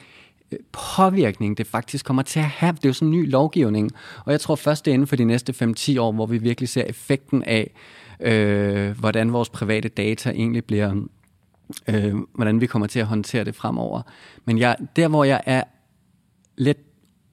Øh, 0.52 0.60
påvirkning 0.72 1.58
det 1.58 1.68
faktisk 1.68 2.06
kommer 2.06 2.24
til 2.24 2.40
at 2.40 2.46
have. 2.46 2.74
Det 2.74 2.86
er 2.86 2.90
jo 2.90 2.94
sådan 2.94 3.08
en 3.08 3.20
ny 3.20 3.30
lovgivning, 3.32 3.92
og 4.26 4.32
jeg 4.32 4.42
tror 4.42 4.56
først 4.56 4.86
det 4.86 4.92
er 4.92 4.94
inden 4.94 5.08
for 5.08 5.16
de 5.16 5.26
næste 5.26 5.74
5-10 5.78 6.00
år, 6.00 6.12
hvor 6.12 6.26
vi 6.26 6.38
virkelig 6.38 6.70
ser 6.70 6.84
effekten 6.84 7.44
af, 7.44 7.72
øh, 8.20 9.00
hvordan 9.00 9.34
vores 9.34 9.50
private 9.50 9.90
data 9.90 10.30
egentlig 10.30 10.66
bliver, 10.66 10.96
øh, 11.88 12.16
hvordan 12.36 12.62
vi 12.62 12.66
kommer 12.66 12.88
til 12.88 13.00
at 13.00 13.06
håndtere 13.06 13.44
det 13.44 13.56
fremover. 13.56 14.02
Men 14.46 14.58
jeg, 14.58 14.76
der, 14.96 15.08
hvor 15.08 15.24
jeg 15.24 15.42
er 15.46 15.64
lidt 16.58 16.78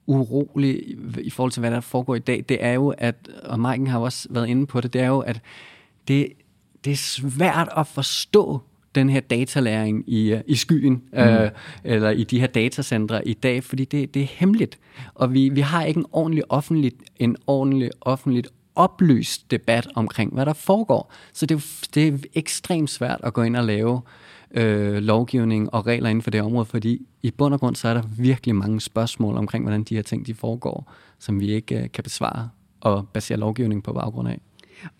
urolig 0.07 0.97
i 1.21 1.29
forhold 1.29 1.51
til, 1.51 1.59
hvad 1.59 1.71
der 1.71 1.79
foregår 1.79 2.15
i 2.15 2.19
dag, 2.19 2.45
det 2.49 2.63
er 2.63 2.73
jo, 2.73 2.93
at, 2.97 3.29
og 3.43 3.59
Maiken 3.59 3.87
har 3.87 3.99
også 3.99 4.27
været 4.31 4.47
inde 4.47 4.65
på 4.65 4.81
det, 4.81 4.93
det 4.93 5.01
er 5.01 5.07
jo, 5.07 5.19
at 5.19 5.41
det, 6.07 6.27
det 6.85 6.91
er 6.91 6.97
svært 6.97 7.69
at 7.77 7.87
forstå 7.87 8.61
den 8.95 9.09
her 9.09 9.19
datalæring 9.19 10.03
i, 10.07 10.33
øh, 10.33 10.41
i 10.47 10.55
skyen, 10.55 11.01
mm. 11.13 11.19
øh, 11.19 11.51
eller 11.83 12.09
i 12.09 12.23
de 12.23 12.39
her 12.39 12.47
datacentre 12.47 13.27
i 13.27 13.33
dag, 13.33 13.63
fordi 13.63 13.85
det, 13.85 14.13
det 14.13 14.21
er 14.21 14.27
hemmeligt. 14.29 14.79
Og 15.13 15.33
vi, 15.33 15.49
vi 15.49 15.61
har 15.61 15.83
ikke 15.83 15.97
en 15.97 16.05
ordentlig 16.11 16.51
offentlig, 16.51 16.91
en 17.19 17.35
ordentlig 17.47 17.89
offentligt 18.01 18.47
oplyst 18.75 19.51
debat 19.51 19.87
omkring, 19.95 20.33
hvad 20.33 20.45
der 20.45 20.53
foregår. 20.53 21.13
Så 21.33 21.45
det, 21.45 21.85
det 21.95 22.07
er 22.07 22.17
ekstremt 22.33 22.89
svært 22.89 23.19
at 23.23 23.33
gå 23.33 23.41
ind 23.41 23.55
og 23.55 23.63
lave 23.63 24.01
øh, 24.51 24.95
lovgivning 24.95 25.73
og 25.73 25.87
regler 25.87 26.09
inden 26.09 26.21
for 26.21 26.31
det 26.31 26.41
område, 26.41 26.65
fordi 26.65 27.05
i 27.23 27.31
bund 27.31 27.53
og 27.53 27.59
grund 27.59 27.75
så 27.75 27.87
er 27.87 27.93
der 27.93 28.03
virkelig 28.17 28.55
mange 28.55 28.81
spørgsmål 28.81 29.37
omkring, 29.37 29.63
hvordan 29.63 29.83
de 29.83 29.95
her 29.95 30.01
ting 30.01 30.27
de 30.27 30.33
foregår, 30.33 30.91
som 31.19 31.39
vi 31.39 31.51
ikke 31.51 31.81
øh, 31.81 31.91
kan 31.91 32.03
besvare 32.03 32.49
og 32.81 33.07
basere 33.13 33.37
lovgivning 33.37 33.83
på 33.83 33.93
baggrund 33.93 34.27
af. 34.27 34.39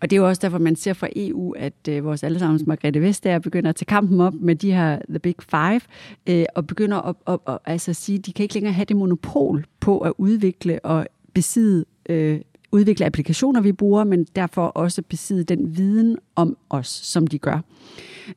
Og 0.00 0.10
det 0.10 0.16
er 0.16 0.20
jo 0.20 0.28
også 0.28 0.40
derfor, 0.40 0.58
man 0.58 0.76
ser 0.76 0.92
fra 0.92 1.08
EU, 1.16 1.52
at 1.52 1.88
øh, 1.88 2.04
vores 2.04 2.22
allesammens 2.22 2.66
Margrethe 2.66 3.00
Vestager 3.00 3.38
begynder 3.38 3.68
at 3.68 3.76
tage 3.76 3.86
kampen 3.86 4.20
op 4.20 4.34
med 4.34 4.56
de 4.56 4.72
her 4.72 4.98
The 5.08 5.18
Big 5.18 5.34
Five, 5.50 5.80
øh, 6.26 6.44
og 6.54 6.66
begynder 6.66 6.96
at, 6.96 7.16
at, 7.26 7.32
at, 7.32 7.38
altså 7.48 7.60
at 7.64 7.72
altså 7.72 7.92
sige, 7.94 8.18
at 8.18 8.26
de 8.26 8.32
kan 8.32 8.42
ikke 8.42 8.54
længere 8.54 8.72
have 8.72 8.84
det 8.84 8.96
monopol 8.96 9.66
på 9.80 9.98
at 9.98 10.12
udvikle 10.18 10.84
og 10.84 11.06
besidde 11.34 11.84
øh, 12.08 12.40
udvikle 12.72 13.06
applikationer, 13.06 13.60
vi 13.60 13.72
bruger, 13.72 14.04
men 14.04 14.24
derfor 14.24 14.66
også 14.66 15.02
besidde 15.02 15.44
den 15.44 15.76
viden 15.76 16.18
om 16.34 16.56
os, 16.70 16.88
som 16.88 17.26
de 17.26 17.38
gør. 17.38 17.60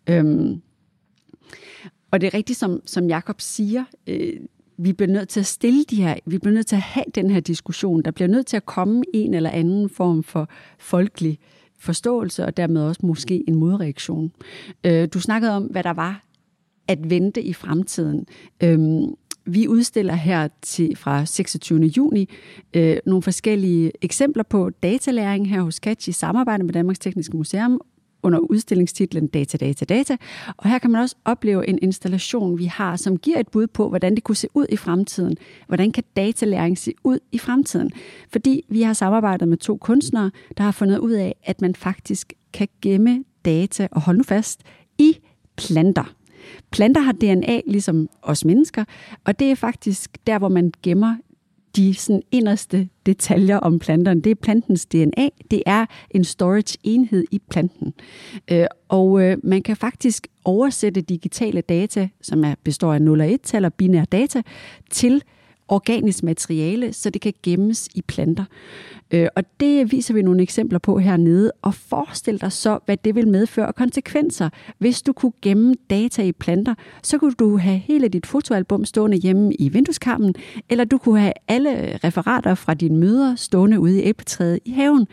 Øhm, 0.09 0.61
og 2.11 2.21
det 2.21 2.27
er 2.27 2.33
rigtigt, 2.33 2.59
som, 2.59 2.81
som 2.85 3.07
Jakob 3.07 3.41
siger, 3.41 3.83
øh, 4.07 4.39
vi 4.79 4.93
bliver 4.93 5.11
nødt 5.11 5.29
til 5.29 5.39
at 5.39 5.45
stille 5.45 5.83
de 5.83 5.95
her, 5.95 6.15
vi 6.25 6.37
bliver 6.37 6.53
nødt 6.53 6.67
til 6.67 6.75
at 6.75 6.81
have 6.81 7.05
den 7.15 7.29
her 7.29 7.39
diskussion. 7.39 8.01
Der 8.01 8.11
bliver 8.11 8.27
nødt 8.27 8.45
til 8.45 8.57
at 8.57 8.65
komme 8.65 9.03
en 9.13 9.33
eller 9.33 9.49
anden 9.49 9.89
form 9.89 10.23
for 10.23 10.49
folkelig 10.79 11.39
forståelse, 11.79 12.45
og 12.45 12.57
dermed 12.57 12.81
også 12.81 12.99
måske 13.03 13.43
en 13.47 13.55
modreaktion. 13.55 14.31
Øh, 14.83 15.07
du 15.13 15.19
snakkede 15.19 15.51
om, 15.51 15.63
hvad 15.63 15.83
der 15.83 15.93
var 15.93 16.25
at 16.87 17.09
vente 17.09 17.41
i 17.41 17.53
fremtiden. 17.53 18.25
Øhm, 18.63 19.13
vi 19.45 19.67
udstiller 19.67 20.13
her 20.13 20.47
til 20.61 20.95
fra 20.95 21.25
26. 21.25 21.79
juni 21.79 22.29
øh, 22.73 22.97
nogle 23.05 23.21
forskellige 23.21 23.91
eksempler 24.01 24.43
på 24.43 24.69
datalæring 24.69 25.49
her 25.49 25.61
hos 25.61 25.75
Catch 25.75 26.09
i 26.09 26.11
samarbejde 26.11 26.63
med 26.63 26.73
Danmarks 26.73 26.99
Tekniske 26.99 27.37
Museum 27.37 27.81
under 28.29 28.39
udstillingstitlen 28.39 29.27
Data, 29.27 29.57
Data, 29.57 29.85
Data. 29.85 30.17
Og 30.57 30.69
her 30.69 30.79
kan 30.79 30.91
man 30.91 31.01
også 31.01 31.15
opleve 31.25 31.67
en 31.67 31.79
installation, 31.81 32.57
vi 32.57 32.65
har, 32.65 32.95
som 32.95 33.17
giver 33.17 33.39
et 33.39 33.47
bud 33.47 33.67
på, 33.67 33.89
hvordan 33.89 34.15
det 34.15 34.23
kunne 34.23 34.35
se 34.35 34.47
ud 34.53 34.65
i 34.69 34.77
fremtiden. 34.77 35.37
Hvordan 35.67 35.91
kan 35.91 36.03
datalæring 36.15 36.77
se 36.77 36.93
ud 37.03 37.19
i 37.31 37.37
fremtiden? 37.37 37.91
Fordi 38.31 38.65
vi 38.69 38.81
har 38.81 38.93
samarbejdet 38.93 39.47
med 39.47 39.57
to 39.57 39.77
kunstnere, 39.77 40.31
der 40.57 40.63
har 40.63 40.71
fundet 40.71 40.97
ud 40.97 41.11
af, 41.11 41.35
at 41.43 41.61
man 41.61 41.75
faktisk 41.75 42.33
kan 42.53 42.67
gemme 42.81 43.23
data, 43.45 43.87
og 43.91 44.01
hold 44.01 44.17
nu 44.17 44.23
fast, 44.23 44.61
i 44.97 45.17
planter. 45.55 46.13
Planter 46.71 47.01
har 47.01 47.11
DNA 47.11 47.61
ligesom 47.67 48.09
os 48.21 48.45
mennesker, 48.45 48.83
og 49.25 49.39
det 49.39 49.51
er 49.51 49.55
faktisk 49.55 50.17
der, 50.27 50.39
hvor 50.39 50.49
man 50.49 50.71
gemmer 50.83 51.15
de 51.75 51.93
sådan 51.93 52.21
inderste 52.31 52.89
detaljer 53.05 53.57
om 53.57 53.79
planterne. 53.79 54.21
Det 54.21 54.31
er 54.31 54.35
plantens 54.35 54.85
DNA. 54.85 55.29
Det 55.51 55.63
er 55.65 55.85
en 56.11 56.23
storage-enhed 56.23 57.25
i 57.31 57.41
planten. 57.49 57.93
Øh, 58.51 58.65
og 58.89 59.21
øh, 59.21 59.37
man 59.43 59.63
kan 59.63 59.75
faktisk 59.75 60.27
oversætte 60.45 61.01
digitale 61.01 61.61
data, 61.61 62.09
som 62.21 62.43
er, 62.43 62.55
består 62.63 62.93
af 62.93 63.01
0 63.01 63.21
og 63.21 63.27
1-tal 63.27 63.65
og 63.65 63.73
binære 63.73 64.05
data, 64.11 64.41
til 64.89 65.23
organisk 65.69 66.23
materiale, 66.23 66.93
så 66.93 67.09
det 67.09 67.21
kan 67.21 67.33
gemmes 67.43 67.89
i 67.95 68.01
planter. 68.01 68.45
Øh, 69.11 69.27
og 69.35 69.43
det 69.59 69.91
viser 69.91 70.13
vi 70.13 70.21
nogle 70.21 70.41
eksempler 70.41 70.79
på 70.79 70.99
hernede. 70.99 71.51
Og 71.61 71.73
forestil 71.73 72.41
dig 72.41 72.51
så, 72.51 72.79
hvad 72.85 72.97
det 72.97 73.15
vil 73.15 73.27
medføre 73.27 73.73
konsekvenser. 73.73 74.49
Hvis 74.77 75.01
du 75.01 75.13
kunne 75.13 75.31
gemme 75.41 75.75
data 75.89 76.23
i 76.23 76.31
planter, 76.31 76.75
så 77.03 77.17
kunne 77.17 77.33
du 77.33 77.57
have 77.57 77.77
hele 77.77 78.07
dit 78.07 78.25
fotoalbum 78.25 78.85
stående 78.85 79.17
hjemme 79.17 79.53
i 79.53 79.69
vindueskarmen, 79.69 80.35
eller 80.69 80.83
du 80.83 80.97
kunne 80.97 81.19
have 81.19 81.33
alle 81.47 81.97
referater 82.03 82.55
fra 82.55 82.73
dine 82.73 82.97
møder 82.97 83.35
stående 83.35 83.79
ude 83.79 84.03
i 84.03 84.05
æbletræet 84.05 84.59
i 84.65 84.71
haven. 84.71 85.07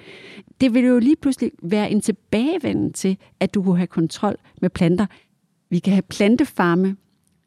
Det 0.61 0.75
ville 0.75 0.89
jo 0.89 0.99
lige 0.99 1.17
pludselig 1.17 1.51
være 1.63 1.91
en 1.91 2.01
tilbagevenden 2.01 2.93
til, 2.93 3.17
at 3.41 3.55
du 3.55 3.63
kunne 3.63 3.77
have 3.77 3.87
kontrol 3.87 4.37
med 4.63 4.71
planter. 4.71 5.07
Vi 5.71 5.79
kan 5.79 5.93
have 5.93 6.03
plantefarme, 6.03 6.97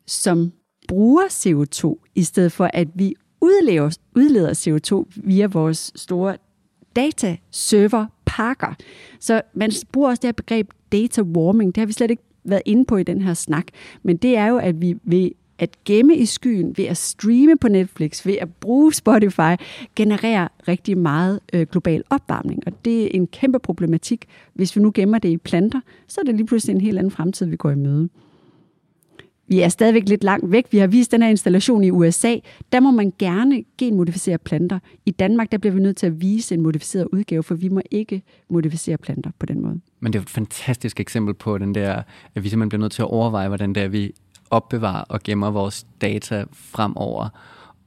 som 0.07 0.51
bruger 0.89 1.23
CO2, 1.23 2.09
i 2.15 2.23
stedet 2.23 2.51
for 2.51 2.69
at 2.73 2.87
vi 2.95 3.15
udleder, 3.41 3.97
udleder 4.15 4.53
CO2 4.53 5.11
via 5.15 5.47
vores 5.47 5.91
store 5.95 6.37
dataserverparker. 6.95 8.73
Så 9.19 9.41
man 9.53 9.71
bruger 9.91 10.09
også 10.09 10.19
det 10.21 10.27
her 10.27 10.31
begreb 10.33 10.69
data 10.91 11.21
warming. 11.21 11.75
Det 11.75 11.81
har 11.81 11.85
vi 11.85 11.93
slet 11.93 12.11
ikke 12.11 12.23
været 12.43 12.61
inde 12.65 12.85
på 12.85 12.97
i 12.97 13.03
den 13.03 13.21
her 13.21 13.33
snak. 13.33 13.65
Men 14.03 14.17
det 14.17 14.37
er 14.37 14.47
jo, 14.47 14.57
at 14.57 14.81
vi 14.81 14.95
ved 15.03 15.29
at 15.59 15.83
gemme 15.85 16.15
i 16.15 16.25
skyen, 16.25 16.77
ved 16.77 16.85
at 16.85 16.97
streame 16.97 17.57
på 17.57 17.67
Netflix, 17.67 18.25
ved 18.25 18.35
at 18.41 18.53
bruge 18.53 18.93
Spotify, 18.93 19.55
genererer 19.95 20.47
rigtig 20.67 20.97
meget 20.97 21.39
øh, 21.53 21.67
global 21.71 22.03
opvarmning. 22.09 22.63
Og 22.65 22.85
det 22.85 23.03
er 23.03 23.09
en 23.13 23.27
kæmpe 23.27 23.59
problematik. 23.59 24.25
Hvis 24.53 24.75
vi 24.75 24.81
nu 24.81 24.91
gemmer 24.93 25.19
det 25.19 25.29
i 25.29 25.37
planter, 25.37 25.81
så 26.07 26.21
er 26.21 26.25
det 26.25 26.35
lige 26.35 26.45
pludselig 26.47 26.73
en 26.73 26.81
helt 26.81 26.97
anden 26.97 27.11
fremtid, 27.11 27.45
vi 27.45 27.55
går 27.55 27.71
i 27.71 27.75
møde. 27.75 28.09
Vi 29.49 29.59
er 29.59 29.69
stadigvæk 29.69 30.09
lidt 30.09 30.23
langt 30.23 30.51
væk. 30.51 30.65
Vi 30.71 30.77
har 30.77 30.87
vist 30.87 31.11
den 31.11 31.21
her 31.21 31.29
installation 31.29 31.83
i 31.83 31.91
USA. 31.91 32.35
Der 32.71 32.79
må 32.79 32.91
man 32.91 33.13
gerne 33.19 33.63
genmodificere 33.77 34.37
planter. 34.37 34.79
I 35.05 35.11
Danmark 35.11 35.51
der 35.51 35.57
bliver 35.57 35.73
vi 35.73 35.79
nødt 35.79 35.97
til 35.97 36.07
at 36.07 36.21
vise 36.21 36.55
en 36.55 36.61
modificeret 36.61 37.07
udgave, 37.11 37.43
for 37.43 37.55
vi 37.55 37.69
må 37.69 37.81
ikke 37.91 38.21
modificere 38.49 38.97
planter 38.97 39.31
på 39.39 39.45
den 39.45 39.61
måde. 39.61 39.79
Men 39.99 40.13
det 40.13 40.19
er 40.19 40.23
et 40.23 40.29
fantastisk 40.29 40.99
eksempel 40.99 41.33
på 41.33 41.57
den 41.57 41.75
der, 41.75 42.01
at 42.35 42.43
vi 42.43 42.49
simpelthen 42.49 42.69
bliver 42.69 42.81
nødt 42.81 42.91
til 42.91 43.01
at 43.01 43.07
overveje, 43.07 43.47
hvordan 43.47 43.75
det 43.75 43.83
er, 43.83 43.87
vi 43.87 44.11
opbevarer 44.49 45.03
og 45.03 45.19
gemmer 45.23 45.51
vores 45.51 45.85
data 46.01 46.45
fremover. 46.53 47.29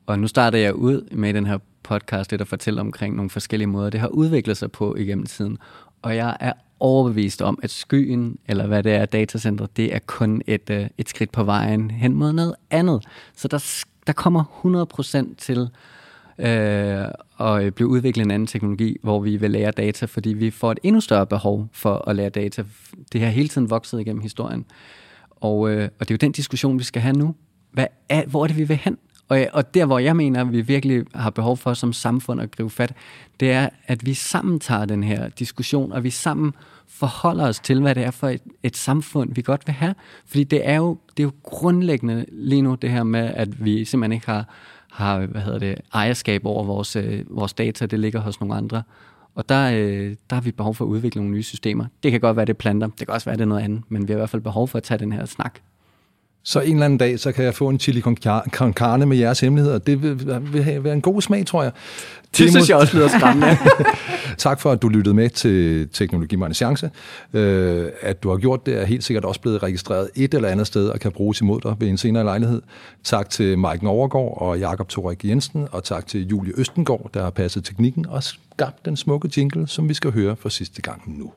Og 0.06 0.18
nu 0.18 0.26
starter 0.26 0.58
jeg 0.58 0.74
ud 0.74 1.08
med 1.12 1.34
den 1.34 1.46
her 1.46 1.58
podcast, 1.82 2.30
det 2.30 2.38
der 2.38 2.44
fortæller 2.44 2.80
omkring 2.80 3.16
nogle 3.16 3.30
forskellige 3.30 3.68
måder, 3.68 3.90
det 3.90 4.00
har 4.00 4.08
udviklet 4.08 4.56
sig 4.56 4.72
på 4.72 4.96
igennem 4.96 5.26
tiden. 5.26 5.58
Og 6.02 6.16
jeg 6.16 6.36
er 6.40 6.52
overbevist 6.82 7.42
om, 7.42 7.58
at 7.62 7.70
skyen, 7.70 8.38
eller 8.48 8.66
hvad 8.66 8.82
det 8.82 8.92
er, 8.92 9.04
datacenter, 9.04 9.66
det 9.66 9.94
er 9.94 9.98
kun 10.06 10.42
et, 10.46 10.70
øh, 10.70 10.86
et 10.98 11.08
skridt 11.08 11.32
på 11.32 11.44
vejen 11.44 11.90
hen 11.90 12.14
mod 12.14 12.32
noget 12.32 12.54
andet. 12.70 13.04
Så 13.36 13.48
der, 13.48 13.84
der 14.06 14.12
kommer 14.12 14.44
100% 15.30 15.34
til 15.38 15.68
øh, 16.38 17.04
at 17.40 17.64
øh, 17.64 17.72
blive 17.72 17.88
udviklet 17.88 18.24
en 18.24 18.30
anden 18.30 18.46
teknologi, 18.46 18.96
hvor 19.02 19.20
vi 19.20 19.36
vil 19.36 19.50
lære 19.50 19.70
data, 19.70 20.06
fordi 20.06 20.32
vi 20.32 20.50
får 20.50 20.72
et 20.72 20.78
endnu 20.82 21.00
større 21.00 21.26
behov 21.26 21.68
for 21.72 22.08
at 22.08 22.16
lære 22.16 22.28
data. 22.28 22.64
Det 23.12 23.20
har 23.20 23.28
hele 23.28 23.48
tiden 23.48 23.70
vokset 23.70 24.00
igennem 24.00 24.22
historien. 24.22 24.64
Og, 25.30 25.70
øh, 25.70 25.88
og 26.00 26.08
det 26.08 26.10
er 26.10 26.14
jo 26.14 26.26
den 26.26 26.32
diskussion, 26.32 26.78
vi 26.78 26.84
skal 26.84 27.02
have 27.02 27.16
nu. 27.16 27.34
Hvad 27.72 27.86
er, 28.08 28.26
hvor 28.26 28.42
er 28.42 28.46
det, 28.46 28.56
vi 28.56 28.64
vil 28.64 28.76
hen? 28.76 28.98
Og, 29.32 29.46
og 29.52 29.74
der, 29.74 29.86
hvor 29.86 29.98
jeg 29.98 30.16
mener, 30.16 30.40
at 30.40 30.52
vi 30.52 30.60
virkelig 30.60 31.04
har 31.14 31.30
behov 31.30 31.56
for 31.56 31.74
som 31.74 31.92
samfund 31.92 32.40
at 32.40 32.50
gribe 32.50 32.70
fat, 32.70 32.94
det 33.40 33.52
er, 33.52 33.68
at 33.86 34.06
vi 34.06 34.14
sammen 34.14 34.60
tager 34.60 34.84
den 34.84 35.02
her 35.02 35.28
diskussion, 35.28 35.92
og 35.92 36.04
vi 36.04 36.10
sammen 36.10 36.52
forholder 36.88 37.48
os 37.48 37.60
til, 37.60 37.80
hvad 37.80 37.94
det 37.94 38.04
er 38.04 38.10
for 38.10 38.28
et, 38.28 38.42
et 38.62 38.76
samfund, 38.76 39.34
vi 39.34 39.42
godt 39.42 39.62
vil 39.66 39.74
have. 39.74 39.94
Fordi 40.26 40.44
det 40.44 40.68
er, 40.68 40.76
jo, 40.76 40.98
det 41.16 41.22
er 41.22 41.24
jo 41.24 41.32
grundlæggende 41.42 42.24
lige 42.32 42.62
nu, 42.62 42.74
det 42.74 42.90
her 42.90 43.02
med, 43.02 43.32
at 43.34 43.64
vi 43.64 43.84
simpelthen 43.84 44.12
ikke 44.12 44.26
har, 44.26 44.48
har 44.90 45.26
hvad 45.26 45.40
hedder 45.40 45.58
det, 45.58 45.78
ejerskab 45.94 46.46
over 46.46 46.64
vores, 46.64 46.96
øh, 46.96 47.24
vores 47.30 47.52
data, 47.52 47.86
det 47.86 48.00
ligger 48.00 48.20
hos 48.20 48.40
nogle 48.40 48.54
andre. 48.54 48.82
Og 49.34 49.48
der, 49.48 49.70
øh, 49.74 50.16
der 50.30 50.36
har 50.36 50.40
vi 50.40 50.52
behov 50.52 50.74
for 50.74 50.84
at 50.84 50.88
udvikle 50.88 51.20
nogle 51.20 51.34
nye 51.34 51.42
systemer. 51.42 51.86
Det 52.02 52.10
kan 52.10 52.20
godt 52.20 52.36
være, 52.36 52.46
det 52.46 52.52
er 52.52 52.58
planter, 52.58 52.86
det 52.86 53.06
kan 53.06 53.10
også 53.10 53.24
være, 53.24 53.36
det 53.36 53.42
er 53.42 53.46
noget 53.46 53.62
andet, 53.62 53.82
men 53.88 54.08
vi 54.08 54.12
har 54.12 54.16
i 54.16 54.20
hvert 54.20 54.30
fald 54.30 54.42
behov 54.42 54.68
for 54.68 54.78
at 54.78 54.82
tage 54.82 54.98
den 54.98 55.12
her 55.12 55.24
snak. 55.24 55.58
Så 56.44 56.60
en 56.60 56.72
eller 56.72 56.84
anden 56.84 56.98
dag, 56.98 57.20
så 57.20 57.32
kan 57.32 57.44
jeg 57.44 57.54
få 57.54 57.68
en 57.68 57.80
chili 57.80 58.00
con 58.50 58.72
carne 58.72 59.06
med 59.06 59.16
jeres 59.16 59.40
hemmeligheder. 59.40 59.78
Det 59.78 60.02
vil, 60.02 60.18
vil 60.52 60.84
være 60.84 60.94
en 60.94 61.00
god 61.00 61.22
smag, 61.22 61.46
tror 61.46 61.62
jeg. 61.62 61.72
Det 62.22 62.32
Timo, 62.32 62.50
synes 62.50 62.68
jeg 62.68 62.76
også 62.76 62.96
lyder 62.96 63.08
skræmmende. 63.08 63.56
tak 64.38 64.60
for, 64.60 64.70
at 64.72 64.82
du 64.82 64.88
lyttede 64.88 65.14
med 65.14 65.30
til 65.30 65.88
Teknologi 65.88 66.36
Mig 66.36 66.54
Chance. 66.54 66.90
Øh, 67.32 67.86
at 68.00 68.22
du 68.22 68.30
har 68.30 68.36
gjort 68.36 68.66
det, 68.66 68.80
er 68.80 68.84
helt 68.84 69.04
sikkert 69.04 69.24
også 69.24 69.40
blevet 69.40 69.62
registreret 69.62 70.08
et 70.14 70.34
eller 70.34 70.48
andet 70.48 70.66
sted 70.66 70.88
og 70.88 71.00
kan 71.00 71.12
bruges 71.12 71.40
imod 71.40 71.60
dig 71.60 71.76
ved 71.78 71.88
en 71.88 71.98
senere 71.98 72.24
lejlighed. 72.24 72.62
Tak 73.04 73.30
til 73.30 73.58
Mike 73.58 73.88
Overgaard 73.88 74.38
og 74.40 74.58
Jakob 74.58 74.88
Torik 74.88 75.24
Jensen, 75.24 75.68
og 75.72 75.84
tak 75.84 76.06
til 76.06 76.28
Julie 76.28 76.52
Østengård, 76.56 77.10
der 77.14 77.22
har 77.22 77.30
passet 77.30 77.64
teknikken 77.64 78.06
og 78.06 78.22
skabt 78.22 78.84
den 78.84 78.96
smukke 78.96 79.30
jingle, 79.36 79.68
som 79.68 79.88
vi 79.88 79.94
skal 79.94 80.12
høre 80.12 80.36
for 80.36 80.48
sidste 80.48 80.82
gang 80.82 81.18
nu. 81.18 81.32